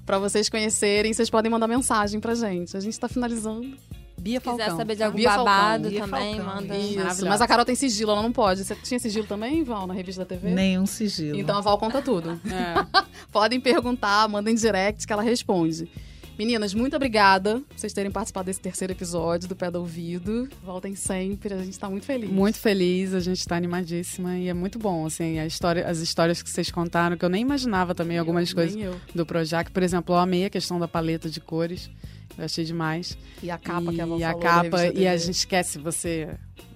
[0.05, 2.77] pra vocês conhecerem, vocês podem mandar mensagem pra gente.
[2.77, 3.75] A gente tá finalizando.
[4.23, 4.77] Bia Se quiser Falcão.
[4.77, 6.77] saber de algum Bia Falcão, babado Bia também, Falcão, manda.
[6.77, 8.63] Isso, mas a Carol tem sigilo, ela não pode.
[8.63, 10.49] Você tinha sigilo também, Val, na revista da TV?
[10.49, 11.37] Nenhum sigilo.
[11.37, 12.39] Então a Val conta tudo.
[12.45, 13.03] É.
[13.33, 15.89] Podem perguntar, mandem direct que ela responde.
[16.37, 20.49] Meninas, muito obrigada por vocês terem participado desse terceiro episódio do Pé do Ouvido.
[20.63, 22.29] Voltem sempre, a gente tá muito feliz.
[22.29, 26.41] Muito feliz, a gente tá animadíssima e é muito bom, assim, a história, as histórias
[26.41, 28.99] que vocês contaram, que eu nem imaginava também algumas Eu, coisas eu.
[29.13, 29.69] do Projac.
[29.71, 31.87] Por exemplo, eu amei a questão da paleta de cores,
[32.35, 33.15] eu achei demais.
[33.43, 36.29] E a capa que a Val e a capa, e a gente quer, se você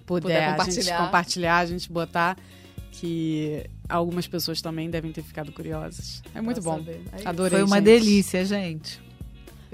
[0.06, 0.98] puder, Puder a gente compartilhar.
[1.04, 2.38] compartilhar, a gente botar
[2.92, 6.22] que algumas pessoas também devem ter ficado curiosas.
[6.36, 6.86] É muito Pra bom.
[7.12, 7.28] É.
[7.28, 7.58] Adorei.
[7.60, 7.86] Foi uma gente.
[7.86, 9.07] delícia, gente.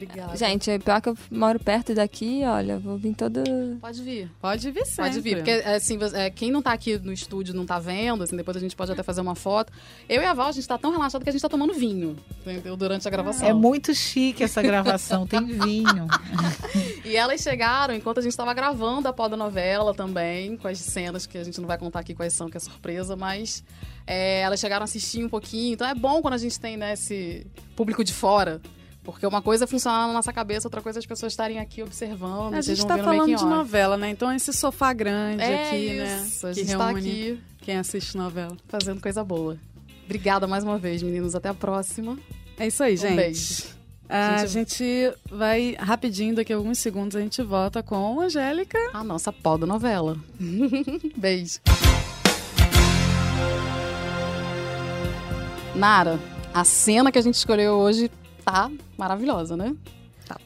[0.04, 0.36] Obrigada.
[0.38, 3.42] Gente, é pior que eu moro perto daqui, olha, vou vir todo.
[3.80, 4.32] Pode vir.
[4.42, 5.12] Pode vir sempre.
[5.12, 8.36] Pode vir, porque assim, é, quem não tá aqui no estúdio não tá vendo, assim,
[8.36, 9.72] depois a gente pode até fazer uma foto.
[10.08, 12.18] Eu e a Val, a gente tá tão relaxado que a gente tá tomando vinho,
[12.42, 12.76] entendeu?
[12.76, 13.48] Durante a gravação.
[13.48, 16.08] É muito chique essa gravação, tem vinho.
[17.06, 20.80] E elas chegaram enquanto a gente estava gravando a pó da novela também, com as
[20.80, 23.62] cenas que a gente não vai contar aqui quais são, que é surpresa, mas
[24.08, 25.74] é, elas chegaram a assistir um pouquinho.
[25.74, 27.46] Então é bom quando a gente tem né, esse
[27.76, 28.62] público de fora.
[29.04, 31.84] Porque uma coisa é funcionar na nossa cabeça, outra coisa é as pessoas estarem aqui
[31.84, 32.54] observando.
[32.54, 34.10] A gente tá vendo falando de novela, né?
[34.10, 36.52] Então esse sofá grande É aqui, isso, né?
[36.52, 38.56] a Que gente tá reúne aqui quem assiste novela.
[38.70, 39.58] fazendo coisa boa.
[40.06, 41.36] Obrigada mais uma vez, meninos.
[41.36, 42.18] Até a próxima.
[42.58, 43.16] É isso aí, Um gente.
[43.16, 43.64] beijo.
[44.08, 48.78] A Gente, gente vai rapidinho, daqui a alguns segundos a gente volta com a Angélica.
[48.94, 50.18] A nossa pó da novela.
[51.18, 51.60] Beijo.
[55.76, 56.20] Nara,
[56.54, 58.12] a cena que a gente escolheu hoje
[58.44, 59.76] tá maravilhosa, né?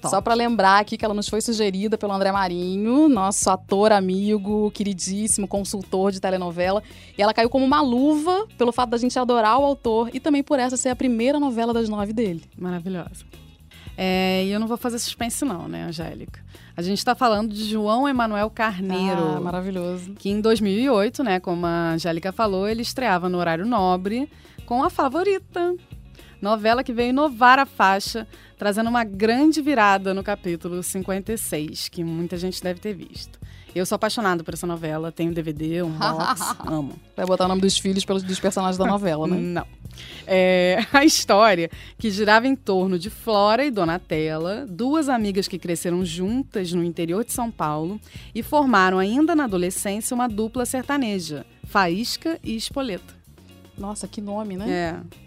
[0.01, 3.91] Tá Só pra lembrar aqui que ela nos foi sugerida pelo André Marinho, nosso ator,
[3.91, 6.81] amigo, queridíssimo, consultor de telenovela.
[7.17, 10.43] E ela caiu como uma luva pelo fato da gente adorar o autor e também
[10.43, 12.43] por essa ser a primeira novela das nove dele.
[12.57, 13.25] Maravilhosa.
[13.95, 16.39] É, e eu não vou fazer suspense não, né, Angélica?
[16.75, 19.37] A gente está falando de João Emanuel Carneiro.
[19.37, 20.13] Ah, maravilhoso.
[20.13, 24.29] Que em 2008, né, como a Angélica falou, ele estreava no horário nobre
[24.67, 25.75] com A Favorita.
[26.41, 28.27] Novela que veio inovar a faixa,
[28.57, 33.39] trazendo uma grande virada no capítulo 56, que muita gente deve ter visto.
[33.75, 36.93] Eu sou apaixonado por essa novela, tenho DVD, um box, amo.
[37.15, 39.37] Vai botar o nome dos filhos pelos dos personagens da novela, né?
[39.39, 39.67] Não.
[40.25, 46.05] É, a história que girava em torno de Flora e Donatella, duas amigas que cresceram
[46.05, 47.99] juntas no interior de São Paulo
[48.33, 53.15] e formaram ainda na adolescência uma dupla sertaneja, Faísca e Espoleta.
[53.77, 54.69] Nossa, que nome, né?
[54.69, 55.26] É.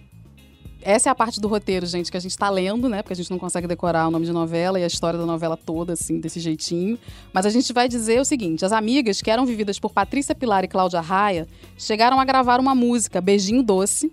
[0.82, 3.02] Essa é a parte do roteiro, gente, que a gente tá lendo, né?
[3.02, 5.56] Porque a gente não consegue decorar o nome de novela e a história da novela
[5.56, 6.98] toda, assim, desse jeitinho.
[7.32, 10.64] Mas a gente vai dizer o seguinte: as amigas, que eram vividas por Patrícia Pilar
[10.64, 14.10] e Cláudia Raia, chegaram a gravar uma música, Beijinho Doce,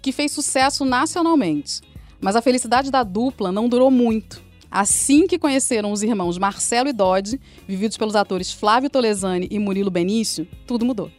[0.00, 1.82] que fez sucesso nacionalmente.
[2.18, 4.42] Mas a felicidade da dupla não durou muito.
[4.70, 9.90] Assim que conheceram os irmãos Marcelo e Dodge, vividos pelos atores Flávio Tolesani e Murilo
[9.90, 11.10] Benício, tudo mudou.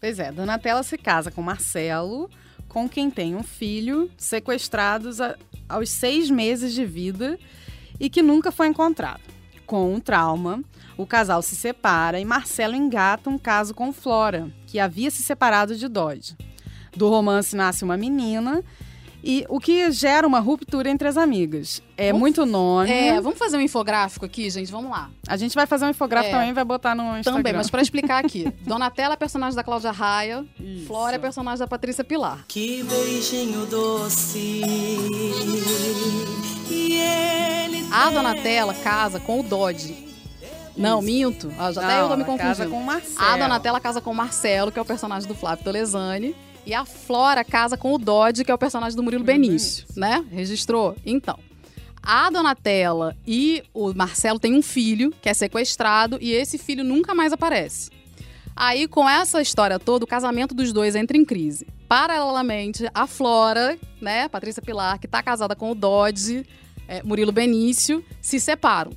[0.00, 2.28] Pois é, Donatella se casa com Marcelo,
[2.74, 5.36] com quem tem um filho, sequestrados a,
[5.68, 7.38] aos seis meses de vida
[8.00, 9.20] e que nunca foi encontrado.
[9.64, 10.60] Com um trauma,
[10.96, 15.76] o casal se separa e Marcelo engata um caso com Flora, que havia se separado
[15.76, 16.36] de Dodge.
[16.96, 18.60] Do romance nasce uma menina
[19.24, 21.82] e o que gera uma ruptura entre as amigas.
[21.96, 22.90] É Vamos- muito nome.
[22.90, 24.70] É, vamos fazer um infográfico aqui, gente?
[24.70, 25.08] Vamos lá.
[25.26, 26.38] A gente vai fazer um infográfico É.
[26.38, 27.38] também e vai botar no Instagram.
[27.40, 28.52] Também, mas pra explicar aqui.
[28.66, 30.86] Donatella é personagem da Cláudia Raia, Isso.
[30.86, 32.44] Flora é personagem da Patrícia Pilar.
[32.46, 34.62] Que beijinho doce.
[36.70, 40.04] E ele A Donatella casa com o Dodge.
[40.76, 41.52] Não, minto.
[41.58, 42.70] Ah, já até eu tô me ela casa confundindo.
[42.70, 43.30] com o Marcelo.
[43.30, 46.34] A Donatella casa com o Marcelo, que é o personagem do Flávio Tolesani.
[46.66, 50.24] E a Flora casa com o Dodge, que é o personagem do Murilo Benício, né?
[50.30, 50.96] Registrou?
[51.04, 51.38] Então.
[52.02, 57.14] A Donatella e o Marcelo têm um filho que é sequestrado e esse filho nunca
[57.14, 57.90] mais aparece.
[58.54, 61.66] Aí, com essa história toda, o casamento dos dois entra em crise.
[61.88, 66.46] Paralelamente, a Flora, né, Patrícia Pilar, que tá casada com o Dodge,
[66.86, 68.92] é, Murilo Benício, se separam.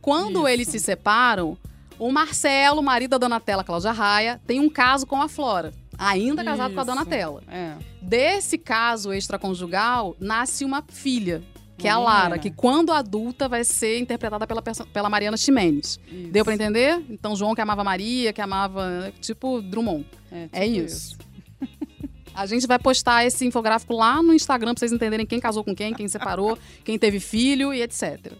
[0.00, 0.48] Quando Isso.
[0.48, 1.56] eles se separam,
[1.98, 6.72] o Marcelo, marido da Donatella, Cláudia Raia, tem um caso com a Flora, ainda casado
[6.74, 6.90] com a Isso.
[6.90, 7.42] Donatella.
[7.48, 7.74] É.
[8.00, 11.42] Desse caso extraconjugal, nasce uma filha,
[11.76, 16.00] que é a Lara, que quando adulta vai ser interpretada pela, pela Mariana Ximenes.
[16.10, 16.28] Isso.
[16.30, 17.04] Deu pra entender?
[17.10, 20.06] Então, João que amava Maria, que amava, tipo, Drummond.
[20.30, 21.16] É, É tipo isso.
[22.34, 25.74] A gente vai postar esse infográfico lá no Instagram pra vocês entenderem quem casou com
[25.74, 28.30] quem, quem separou, quem teve filho e etc.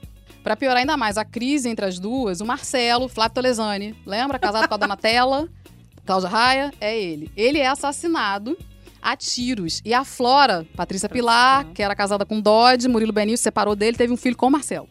[0.43, 4.39] Pra piorar ainda mais a crise entre as duas, o Marcelo, Flávio Tolesani, lembra?
[4.39, 5.49] Casado com a Donatella,
[6.07, 7.31] Cláudia Raia, é ele.
[7.37, 8.57] Ele é assassinado
[9.03, 9.83] a tiros.
[9.85, 14.13] E a Flora, Patrícia Pilar, que era casada com Dodge, Murilo Benício separou dele, teve
[14.13, 14.89] um filho com o Marcelo.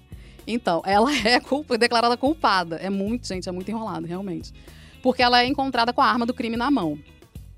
[0.48, 2.76] Então, ela é culpa- declarada culpada.
[2.78, 4.54] É muito, gente, é muito enrolado, realmente.
[5.02, 6.98] Porque ela é encontrada com a arma do crime na mão.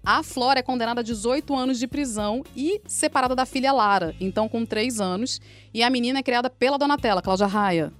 [0.06, 4.48] A Flora é condenada a 18 anos de prisão e separada da filha Lara, então
[4.48, 5.42] com 3 anos.
[5.74, 7.92] E a menina é criada pela Donatella, Cláudia Raia,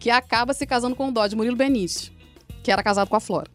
[0.00, 2.12] que acaba se casando com o Dodge Murilo Benício,
[2.64, 3.48] que era casado com a Flora.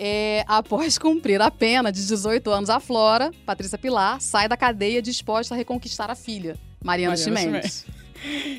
[0.00, 5.02] É, após cumprir a pena de 18 anos, a Flora, Patrícia Pilar, sai da cadeia
[5.02, 7.84] disposta a reconquistar a filha, Mariana, Mariana Ximenes.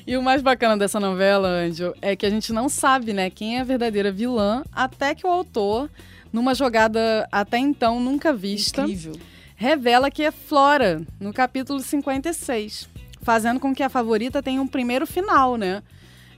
[0.06, 3.58] E o mais bacana dessa novela, Anjo, é que a gente não sabe, né, quem
[3.58, 5.90] é a verdadeira vilã, até que o autor,
[6.32, 9.16] numa jogada até então nunca vista, Incrível.
[9.56, 12.90] revela que é Flora, no capítulo 56,
[13.22, 15.84] fazendo com que a favorita tenha um primeiro final, né?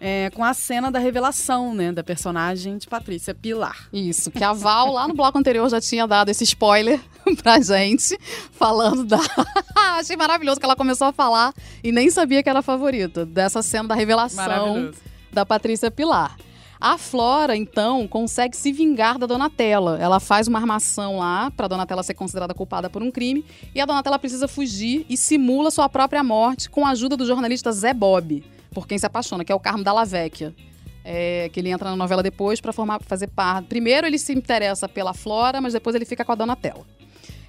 [0.04, 3.88] É, com a cena da revelação, né, da personagem de Patrícia Pilar.
[3.94, 7.00] Isso, que a Val lá no bloco anterior já tinha dado esse spoiler
[7.44, 8.18] pra gente,
[8.52, 9.20] falando da.
[10.00, 13.62] Achei maravilhoso que ela começou a falar e nem sabia que era a favorita, dessa
[13.62, 14.90] cena da revelação
[15.32, 16.36] da Patrícia Pilar.
[16.80, 20.00] A Flora, então, consegue se vingar da Donatella.
[20.02, 23.46] Ela faz uma armação lá pra Donatella ser considerada culpada por um crime
[23.76, 27.72] e a Donatella precisa fugir e simula sua própria morte com a ajuda do jornalista
[27.72, 28.44] Zé Bob,
[28.74, 30.56] por quem se apaixona, que é o Carmo Dalla Vecchia.
[31.04, 33.66] É, que ele entra na novela depois pra formar, fazer parte.
[33.68, 36.86] Primeiro ele se interessa pela Flora, mas depois ele fica com a Donatella.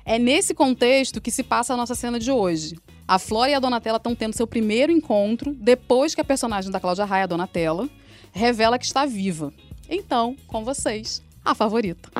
[0.05, 2.77] É nesse contexto que se passa a nossa cena de hoje.
[3.07, 6.81] A Flora e a Donatella estão tendo seu primeiro encontro depois que a personagem da
[6.81, 7.89] Cláudia Raia, a Donatella,
[8.33, 9.53] revela que está viva.
[9.89, 12.11] Então, com vocês, a favorita.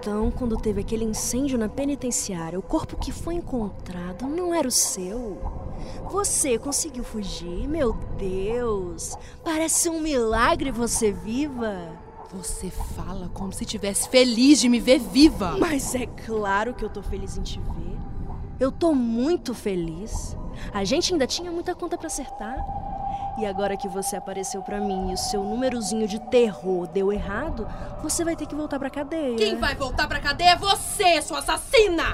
[0.00, 4.70] Então, quando teve aquele incêndio na penitenciária, o corpo que foi encontrado não era o
[4.70, 5.38] seu.
[6.10, 7.68] Você conseguiu fugir?
[7.68, 9.14] Meu Deus!
[9.44, 11.92] Parece um milagre você viva.
[12.32, 15.58] Você fala como se tivesse feliz de me ver viva.
[15.58, 18.09] Mas é claro que eu tô feliz em te ver.
[18.60, 20.36] Eu tô muito feliz.
[20.74, 22.58] A gente ainda tinha muita conta pra acertar.
[23.38, 27.66] E agora que você apareceu pra mim e o seu númerozinho de terror deu errado,
[28.02, 29.36] você vai ter que voltar pra cadeia.
[29.36, 32.04] Quem vai voltar pra cadeia é você, sua assassina!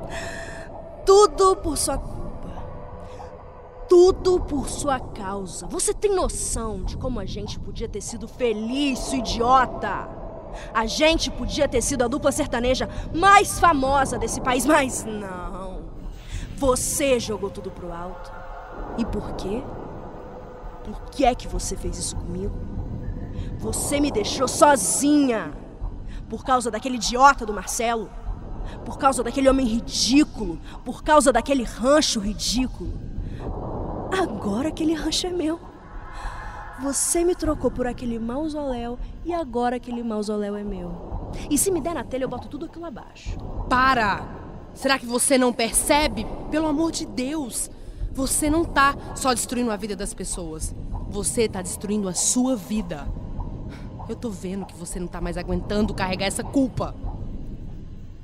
[1.06, 2.50] Tudo por sua culpa.
[3.88, 5.66] Tudo por sua causa.
[5.68, 10.21] Você tem noção de como a gente podia ter sido feliz, idiota?
[10.72, 15.82] A gente podia ter sido a dupla sertaneja mais famosa desse país, mas não.
[16.56, 18.32] Você jogou tudo pro alto.
[18.98, 19.62] E por quê?
[20.84, 22.54] Por que é que você fez isso comigo?
[23.58, 25.52] Você me deixou sozinha.
[26.28, 28.10] Por causa daquele idiota do Marcelo.
[28.84, 30.60] Por causa daquele homem ridículo.
[30.84, 32.92] Por causa daquele rancho ridículo.
[34.20, 35.71] Agora aquele rancho é meu.
[36.82, 41.30] Você me trocou por aquele mausoléu e agora aquele mausoléu é meu.
[41.48, 43.38] E se me der na telha, eu boto tudo aquilo abaixo.
[43.68, 44.26] Para!
[44.74, 46.26] Será que você não percebe?
[46.50, 47.70] Pelo amor de Deus!
[48.12, 50.74] Você não tá só destruindo a vida das pessoas.
[51.08, 53.06] Você tá destruindo a sua vida.
[54.08, 56.96] Eu tô vendo que você não tá mais aguentando carregar essa culpa.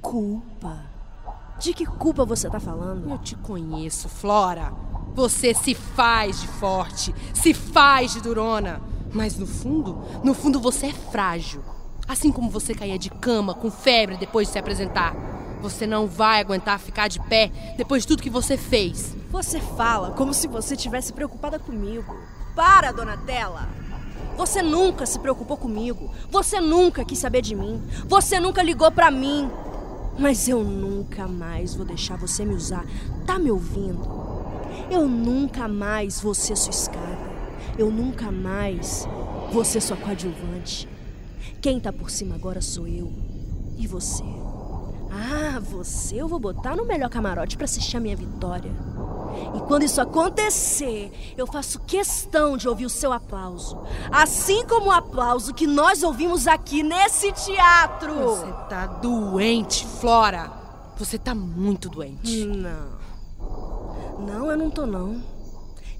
[0.02, 0.82] Culpa?
[1.60, 3.08] De que culpa você tá falando?
[3.08, 4.72] Eu te conheço, Flora.
[5.14, 8.80] Você se faz de forte, se faz de durona.
[9.12, 11.62] Mas no fundo, no fundo você é frágil.
[12.06, 15.14] Assim como você caía de cama com febre depois de se apresentar.
[15.60, 19.14] Você não vai aguentar ficar de pé depois de tudo que você fez.
[19.30, 22.16] Você fala como se você tivesse preocupada comigo.
[22.54, 23.68] Para, Donatella!
[24.36, 26.10] Você nunca se preocupou comigo.
[26.30, 27.82] Você nunca quis saber de mim.
[28.06, 29.50] Você nunca ligou pra mim.
[30.16, 32.84] Mas eu nunca mais vou deixar você me usar.
[33.26, 34.37] Tá me ouvindo?
[34.90, 37.28] Eu nunca mais vou ser sua escada.
[37.76, 39.06] Eu nunca mais
[39.52, 40.88] vou ser sua coadjuvante.
[41.60, 43.12] Quem tá por cima agora sou eu.
[43.76, 44.24] E você?
[45.10, 48.72] Ah, você eu vou botar no melhor camarote pra assistir a minha vitória.
[49.54, 53.78] E quando isso acontecer, eu faço questão de ouvir o seu aplauso.
[54.10, 58.14] Assim como o aplauso que nós ouvimos aqui nesse teatro.
[58.14, 60.50] Você tá doente, Flora.
[60.96, 62.44] Você tá muito doente.
[62.44, 62.97] Não.
[64.18, 65.22] Não, eu não tô não.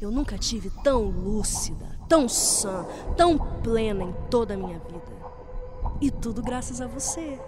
[0.00, 5.18] Eu nunca tive tão lúcida, tão sã, tão plena em toda a minha vida.
[6.00, 7.40] E tudo graças a você.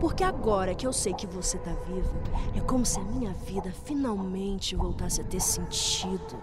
[0.00, 2.12] Porque agora que eu sei que você tá viva,
[2.54, 6.36] é como se a minha vida finalmente voltasse a ter sentido.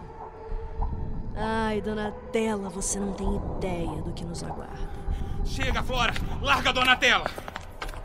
[1.36, 4.90] Ai, Donatella, você não tem ideia do que nos aguarda.
[5.44, 6.14] Chega, Flora!
[6.42, 7.26] Larga a Donatella!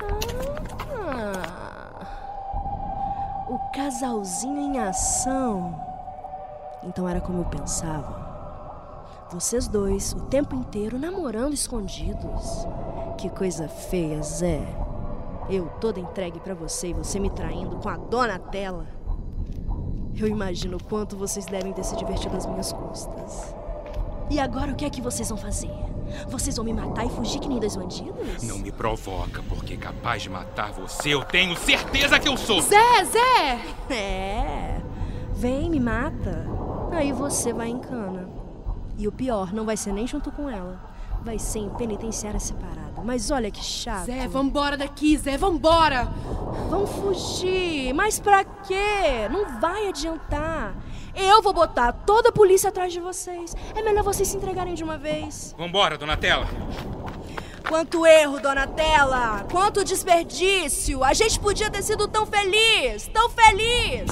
[0.01, 0.89] Ah,
[3.51, 5.74] o casalzinho em ação.
[6.84, 8.30] Então era como eu pensava.
[9.28, 12.64] Vocês dois, o tempo inteiro, namorando escondidos.
[13.18, 14.62] Que coisa feia, Zé.
[15.48, 18.86] Eu toda entregue pra você e você me traindo com a Donatella.
[20.14, 23.53] Eu imagino o quanto vocês devem ter se divertido às minhas custas.
[24.30, 25.72] E agora o que é que vocês vão fazer?
[26.28, 28.42] Vocês vão me matar e fugir que nem dois bandidos?
[28.42, 32.61] Não me provoca, porque capaz de matar você eu tenho certeza que eu sou!
[32.61, 33.94] Zé, Zé!
[33.94, 34.80] É.
[35.34, 36.46] Vem, me mata.
[36.92, 38.28] Aí você vai em cana.
[38.98, 40.90] E o pior, não vai ser nem junto com ela.
[41.22, 43.02] Vai ser em penitenciária separada.
[43.04, 44.06] Mas olha que chato.
[44.06, 46.04] Zé, vambora daqui, Zé, vambora!
[46.68, 47.92] Vão fugir.
[47.94, 49.28] Mas pra quê?
[49.30, 50.74] Não vai adiantar.
[51.14, 53.54] Eu vou botar toda a polícia atrás de vocês.
[53.74, 55.54] É melhor vocês se entregarem de uma vez.
[55.58, 56.46] Vambora, Donatella!
[57.68, 59.46] Quanto erro, Donatella!
[59.50, 61.04] Quanto desperdício!
[61.04, 63.08] A gente podia ter sido tão feliz!
[63.08, 64.11] Tão feliz!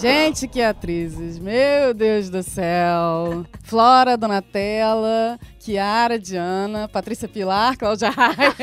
[0.00, 1.38] Gente, que atrizes!
[1.38, 3.44] Meu Deus do céu!
[3.64, 8.54] Flora Donatella, Kiara Diana, Patrícia Pilar, Cláudia Raia.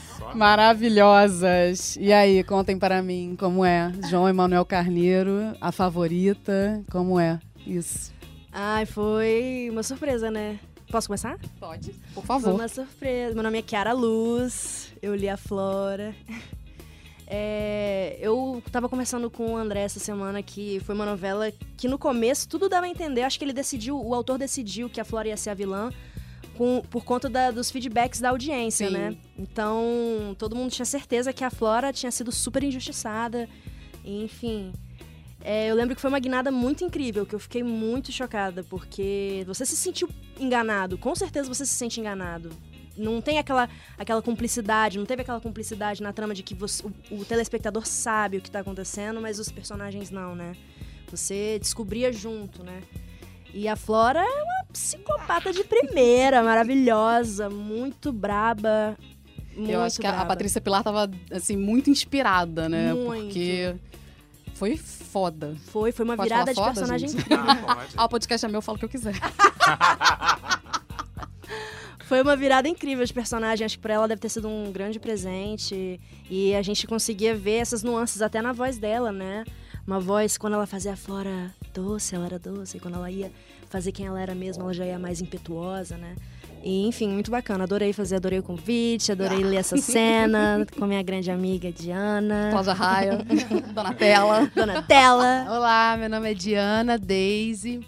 [0.34, 1.96] Maravilhosas!
[1.96, 3.92] E aí, contem para mim como é.
[4.08, 8.12] João Emanuel Carneiro, a favorita, como é isso?
[8.52, 10.58] Ai, foi uma surpresa, né?
[10.90, 11.38] Posso começar?
[11.60, 12.54] Pode, por Foi favor.
[12.54, 13.34] uma surpresa.
[13.34, 16.14] Meu nome é Kiara Luz, eu li a Flora.
[17.32, 21.96] É, eu tava conversando com o André essa semana que foi uma novela que no
[21.96, 23.22] começo tudo dava a entender.
[23.22, 25.92] Acho que ele decidiu, o autor decidiu que a Flora ia ser a vilã
[26.56, 28.92] com- por conta da- dos feedbacks da audiência, Sim.
[28.92, 29.16] né?
[29.38, 33.48] Então todo mundo tinha certeza que a Flora tinha sido super injustiçada.
[34.04, 34.72] Enfim.
[35.42, 39.42] É, eu lembro que foi uma guinada muito incrível, que eu fiquei muito chocada, porque
[39.46, 40.06] você se sentiu
[40.38, 42.50] enganado, com certeza você se sente enganado.
[42.96, 46.92] não tem aquela, aquela cumplicidade, não teve aquela cumplicidade na trama de que você- o,
[47.20, 50.52] o telespectador sabe o que tá acontecendo, mas os personagens não, né?
[51.10, 52.82] Você descobria junto, né?
[53.52, 58.96] E a Flora é uma psicopata de primeira, maravilhosa, muito braba.
[59.56, 60.28] Muito Eu acho que a- a braba.
[60.28, 62.94] Patrícia Pilar tava, assim, muito inspirada, né?
[62.94, 63.24] Muito.
[63.24, 63.74] Porque
[64.54, 65.56] foi foda.
[65.66, 67.20] Foi, foi uma Pode virada de foda, personagem gente?
[67.20, 67.44] incrível.
[67.48, 67.94] Ah, pode.
[67.96, 69.14] Ah, o podcast é meu, eu falo o que eu quiser.
[72.06, 73.64] Foi uma virada incrível de personagem.
[73.64, 76.00] Acho que pra ela deve ter sido um grande presente.
[76.28, 79.44] E a gente conseguia ver essas nuances até na voz dela, né?
[79.86, 82.76] Uma voz, quando ela fazia a Flora doce, ela era doce.
[82.76, 83.30] E quando ela ia
[83.68, 86.16] fazer quem ela era mesmo, ela já ia mais impetuosa, né?
[86.62, 87.64] E, enfim, muito bacana.
[87.64, 92.48] Adorei fazer, adorei o convite, adorei ler essa cena com minha grande amiga Diana.
[92.50, 93.18] Cláudia Raia,
[93.72, 94.50] Donatella.
[94.54, 95.46] Donatella.
[95.48, 97.80] Olá, meu nome é Diana Daisy.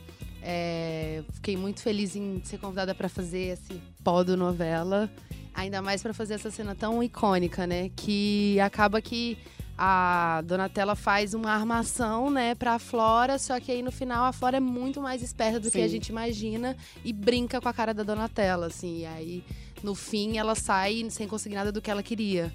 [0.43, 5.09] É, fiquei muito feliz em ser convidada para fazer esse pódio novela.
[5.55, 7.91] Ainda mais para fazer essa cena tão icônica, né?
[7.95, 9.37] Que acaba que
[9.85, 14.59] a Donatella faz uma armação, né, pra Flora, só que aí no final a Flora
[14.59, 15.89] é muito mais esperta do que a Sim.
[15.89, 19.01] gente imagina e brinca com a cara da Donatella, assim.
[19.01, 19.45] E aí,
[19.83, 22.53] no fim, ela sai sem conseguir nada do que ela queria.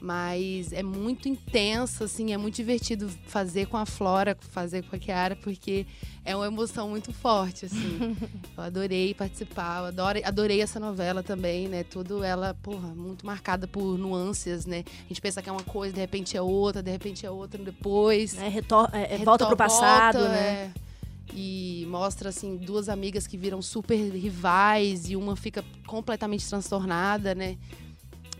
[0.00, 4.98] Mas é muito intenso, assim, é muito divertido fazer com a Flora, fazer com a
[4.98, 5.86] Kiara, porque
[6.24, 8.16] é uma emoção muito forte, assim.
[8.56, 11.84] eu adorei participar, eu adorei, adorei essa novela também, né?
[11.84, 14.84] Tudo ela, porra, muito marcada por nuances, né?
[15.04, 17.62] A gente pensa que é uma coisa, de repente é outra, de repente é outra
[17.62, 18.38] depois.
[18.38, 20.72] É, retor- é, é, volta pro passado, volta, né?
[20.76, 20.90] é.
[21.34, 27.56] E mostra, assim, duas amigas que viram super rivais e uma fica completamente transtornada, né?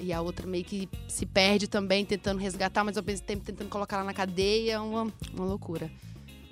[0.00, 3.68] E a outra meio que se perde também, tentando resgatar, mas ao mesmo tempo tentando
[3.68, 4.80] colocar ela na cadeia.
[4.80, 5.90] Uma, uma loucura.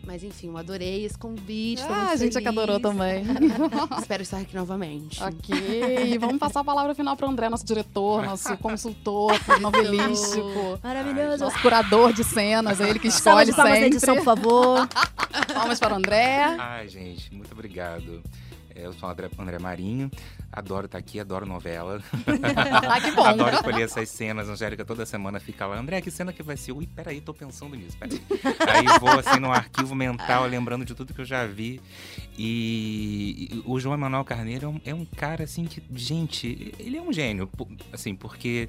[0.08, 1.82] Mas enfim, eu adorei esse convite.
[1.82, 2.58] Ah, a gente é que feliz.
[2.58, 3.24] adorou também.
[3.98, 5.22] Espero estar aqui novamente.
[5.22, 10.78] ok, e vamos passar a palavra final pro André, nosso diretor, nosso consultor novelístico.
[10.82, 11.44] Maravilhoso.
[11.44, 13.86] Nosso curador de cenas, é ele que escolhe palmas sempre.
[13.88, 14.88] edição, por favor.
[15.52, 16.56] Palmas para o André.
[16.58, 18.22] Ai, gente, muito obrigado.
[18.80, 20.10] Eu sou o André, André Marinho,
[20.52, 22.00] adoro estar aqui, adoro novela.
[22.88, 23.24] Ah, que bom.
[23.24, 24.48] Adoro escolher essas cenas.
[24.48, 26.72] A Angélica toda semana fica lá, André, que cena que vai ser?
[26.72, 28.20] Ui, peraí, tô pensando nisso, peraí.
[28.68, 31.80] Aí vou assim no arquivo mental, lembrando de tudo que eu já vi.
[32.38, 37.02] E, o João Emanuel Carneiro é um, é um cara assim que, gente, ele é
[37.02, 37.50] um gênio,
[37.92, 38.68] assim, porque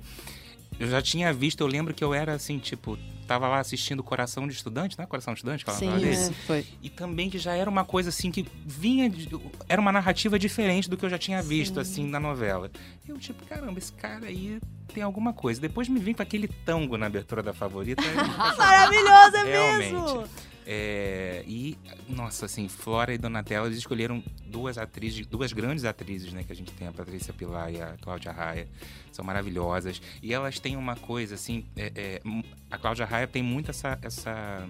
[0.80, 2.98] eu já tinha visto, eu lembro que eu era assim, tipo,
[3.30, 5.06] tava lá assistindo Coração de Estudante, né?
[5.06, 6.10] Coração de Estudante, que ela Sim, dele.
[6.10, 6.66] Isso, foi.
[6.82, 9.08] E também que já era uma coisa assim que vinha.
[9.08, 9.30] De,
[9.68, 12.72] era uma narrativa diferente do que eu já tinha visto, assim, na novela.
[13.08, 14.60] Eu, tipo, caramba, esse cara aí
[14.92, 15.62] tem alguma coisa.
[15.62, 18.02] Depois me vim com aquele tango na abertura da favorita.
[18.02, 18.58] apaixonei.
[18.58, 19.94] Maravilhoso, é Realmente.
[19.94, 20.49] mesmo.
[20.66, 26.44] É, e, nossa, assim, Flora e Donatella, eles escolheram duas atrizes, duas grandes atrizes, né,
[26.44, 28.68] que a gente tem, a Patrícia Pilar e a Cláudia Raia.
[29.12, 30.02] São maravilhosas.
[30.22, 32.22] E elas têm uma coisa, assim, é, é,
[32.70, 33.98] a Cláudia Raia tem muito essa.
[34.02, 34.68] essa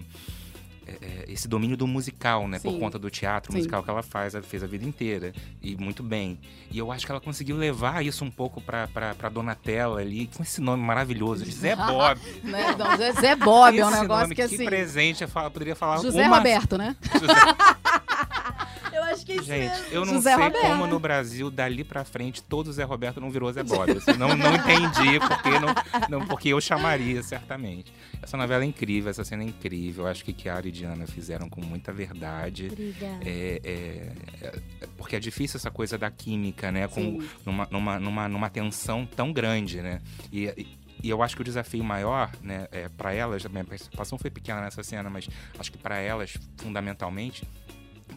[1.02, 2.60] é, é, esse domínio do musical, né?
[2.60, 2.80] Por Sim.
[2.80, 3.58] conta do teatro Sim.
[3.60, 5.34] musical que ela faz, ela fez a vida inteira.
[5.62, 6.40] E muito bem.
[6.72, 10.28] E eu acho que ela conseguiu levar isso um pouco pra, pra, pra Donatella ali,
[10.36, 12.20] com esse nome maravilhoso, Zé Bob.
[12.44, 12.76] Né?
[12.78, 14.66] Não, Zé- Zé Bob é um negócio nome, que assim.
[14.66, 16.38] presente, eu falo- poderia falar José uma...
[16.38, 16.96] Roberto, né?
[18.94, 19.86] Eu acho que é isso Gente, mesmo.
[19.92, 20.62] eu não José sei Roberto.
[20.68, 23.92] como no Brasil, dali pra frente, todo Zé Roberto não virou Zé Bob.
[23.92, 27.94] Assim, não, não entendi porque, não, não, porque eu chamaria, certamente.
[28.22, 30.06] Essa novela é incrível, essa cena é incrível.
[30.06, 32.68] Eu acho que Kiara e Diana fizeram com muita verdade.
[32.72, 33.24] Obrigada.
[33.26, 34.14] É, é,
[34.46, 34.60] é,
[34.98, 36.88] porque é difícil essa coisa da química, né?
[36.88, 37.30] Com, Sim.
[37.46, 40.02] numa, numa, numa, numa tensão tão grande, né?
[40.32, 43.64] E, e- e eu acho que o desafio maior, né, é, para elas, a minha
[43.64, 47.48] participação foi pequena nessa cena, mas acho que para elas, fundamentalmente,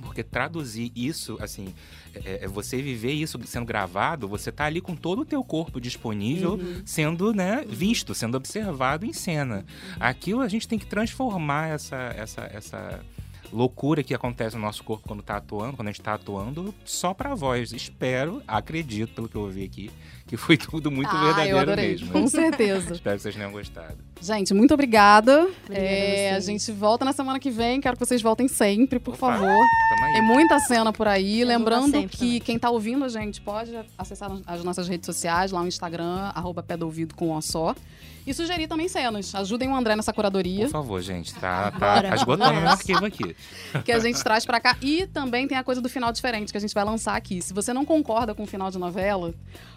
[0.03, 1.72] porque traduzir isso, assim,
[2.14, 5.80] é, é você viver isso sendo gravado, você tá ali com todo o teu corpo
[5.80, 9.64] disponível, sendo, né, visto, sendo observado em cena.
[9.98, 13.00] Aquilo a gente tem que transformar essa, essa, essa
[13.53, 17.12] loucura que acontece no nosso corpo quando tá atuando, quando a gente tá atuando, só
[17.12, 17.72] pra voz.
[17.72, 19.90] Espero, acredito, pelo que eu ouvi aqui,
[20.33, 21.91] que foi tudo muito ah, eu verdadeiro adorei.
[21.91, 22.11] mesmo.
[22.11, 22.95] Com certeza.
[22.95, 23.99] Espero que vocês tenham gostado.
[24.18, 25.43] Gente, muito obrigada.
[25.43, 27.83] Obrigada É, a gente volta na semana que vem.
[27.83, 29.26] Quero que vocês voltem sempre, por Opa.
[29.37, 29.66] favor.
[30.14, 31.43] Tem muita cena por aí.
[31.43, 32.41] Eu Lembrando que também.
[32.41, 36.62] quem tá ouvindo a gente pode acessar as nossas redes sociais, lá no Instagram, arroba
[36.62, 37.74] pé do ouvido com um só.
[38.26, 39.35] E sugerir também cenas.
[39.35, 42.11] Ajudem o André nessa curadoria Por favor, gente, tá, Bora.
[42.11, 43.35] tá esgotando o arquivo aqui.
[43.85, 44.76] que a gente traz pra cá.
[44.80, 47.43] E também tem a coisa do final diferente que a gente vai lançar aqui.
[47.43, 49.35] Se você não concorda com o final de novela,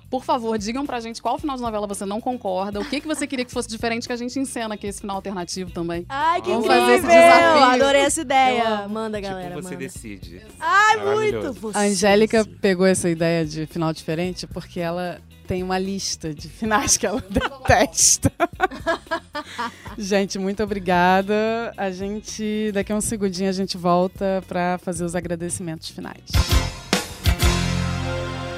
[0.10, 3.08] por favor, digam pra gente qual final de novela você não concorda, o que, que
[3.08, 6.06] você queria que fosse diferente que a gente encena aqui esse final alternativo também.
[6.08, 6.84] Ai, que Vamos incrível!
[6.84, 7.64] fazer esse desafio.
[7.64, 8.88] Adorei essa ideia.
[8.88, 9.78] Manda, tipo, galera, você manda.
[9.78, 10.42] decide.
[10.60, 11.54] Ai, muito!
[11.54, 12.60] Você A Angélica decide.
[12.60, 17.22] pegou essa ideia de final diferente porque ela tem uma lista de finais que ela
[17.30, 18.32] detesta.
[19.98, 21.74] gente, muito obrigada.
[21.78, 26.24] A gente, daqui a um segundinho, a gente volta para fazer os agradecimentos finais.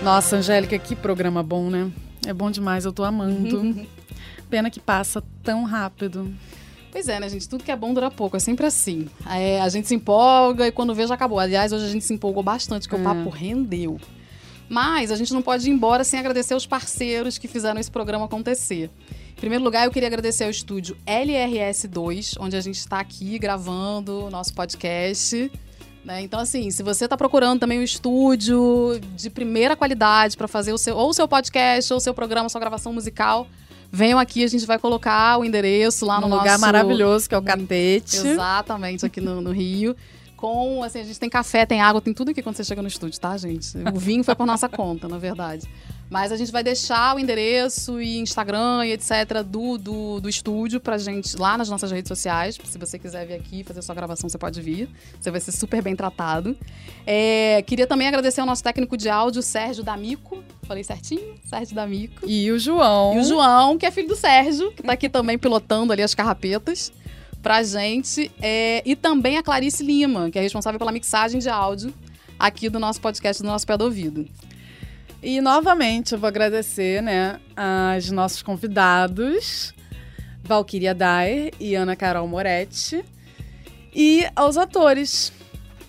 [0.07, 1.91] Nossa, Angélica, que programa bom, né?
[2.25, 3.85] É bom demais, eu tô amando.
[4.49, 6.33] Pena que passa tão rápido.
[6.89, 7.49] Pois é, né, gente?
[7.49, 9.09] Tudo que é bom dura pouco, é sempre assim.
[9.29, 11.37] É, a gente se empolga e quando vê já acabou.
[11.37, 12.99] Aliás, hoje a gente se empolgou bastante, porque É.
[13.01, 13.99] o papo rendeu.
[14.69, 18.23] Mas a gente não pode ir embora sem agradecer os parceiros que fizeram esse programa
[18.27, 18.89] acontecer.
[19.31, 24.27] Em primeiro lugar, eu queria agradecer ao estúdio LRS2, onde a gente está aqui gravando
[24.27, 25.51] o nosso podcast.
[26.07, 26.21] Né?
[26.21, 30.77] Então, assim, se você está procurando também um estúdio de primeira qualidade para fazer o
[30.77, 33.47] seu, ou o seu podcast, ou o seu programa, sua gravação musical,
[33.91, 37.37] venham aqui, a gente vai colocar o endereço lá no lugar nosso- maravilhoso que é
[37.37, 38.17] o Catete.
[38.25, 39.95] Exatamente, aqui no, no Rio.
[40.37, 42.87] Com, assim, a gente tem café, tem água, tem tudo aqui quando você chega no
[42.87, 43.75] estúdio, tá, gente?
[43.93, 45.67] O vinho foi por nossa conta, na verdade.
[46.09, 49.43] Mas a gente vai deixar o endereço e Instagram e etc.
[49.45, 52.57] do, do, do estúdio pra gente lá nas nossas redes sociais.
[52.63, 54.89] Se você quiser vir aqui fazer sua gravação, você pode vir.
[55.19, 56.57] Você vai ser super bem tratado.
[57.05, 60.41] É, queria também agradecer ao nosso técnico de áudio, Sérgio D'Amico.
[60.63, 61.35] Falei certinho?
[61.43, 62.25] Sérgio D'Amico.
[62.25, 63.15] E o João.
[63.15, 66.15] E o João, que é filho do Sérgio, que tá aqui também pilotando ali as
[66.15, 66.91] carrapetas
[67.43, 68.31] pra gente.
[68.41, 71.93] É, e também a Clarice Lima, que é responsável pela mixagem de áudio
[72.39, 74.25] aqui do nosso podcast do nosso pé do ouvido.
[75.27, 79.73] E novamente eu vou agradecer, né, aos nossos convidados,
[80.41, 83.03] Valkyria Dyer e Ana Carol Moretti,
[83.93, 85.33] e aos atores,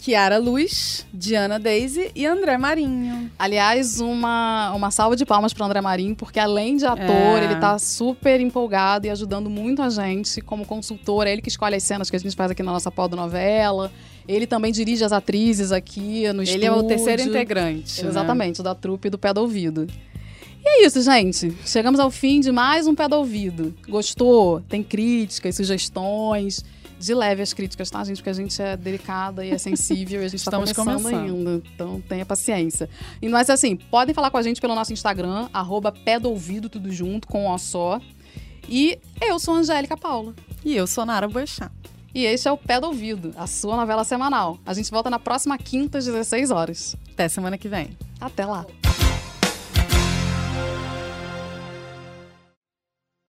[0.00, 3.30] Kiara Luz, Diana Daisy e André Marinho.
[3.38, 7.44] Aliás, uma, uma salva de palmas para André Marinho, porque além de ator, É.
[7.44, 11.28] ele tá super empolgado e ajudando muito a gente como consultor.
[11.28, 13.92] É ele que escolhe as cenas que a gente faz aqui na nossa novela.
[14.28, 16.58] Ele também dirige as atrizes aqui no estúdio.
[16.58, 18.02] Ele é o terceiro integrante.
[18.02, 18.08] né?
[18.10, 19.86] Exatamente, da trupe do Pé do Ouvido.
[20.62, 21.56] E é isso, gente.
[21.64, 23.74] Chegamos ao fim de mais um Pé do Ouvido.
[23.88, 24.60] Gostou?
[24.68, 26.62] Tem críticas, sugestões?
[27.00, 28.16] De leve as críticas, tá, gente?
[28.16, 31.48] Porque a gente é delicada e é sensível e a gente tá Estamos começando, começando.
[31.48, 31.62] ainda.
[31.74, 32.90] Então tenha paciência.
[33.22, 36.68] E mas assim, podem falar com a gente pelo nosso Instagram, arroba Pé do Ouvido,
[36.68, 38.00] tudo junto, com O só.
[38.68, 40.34] E eu sou a Angélica Paula.
[40.64, 41.70] E eu sou Nara Boechat.
[42.18, 44.58] E este é o Pé do Ouvido, a sua novela semanal.
[44.66, 46.96] A gente volta na próxima quinta, às 16 horas.
[47.12, 47.96] Até semana que vem.
[48.20, 48.66] Até lá.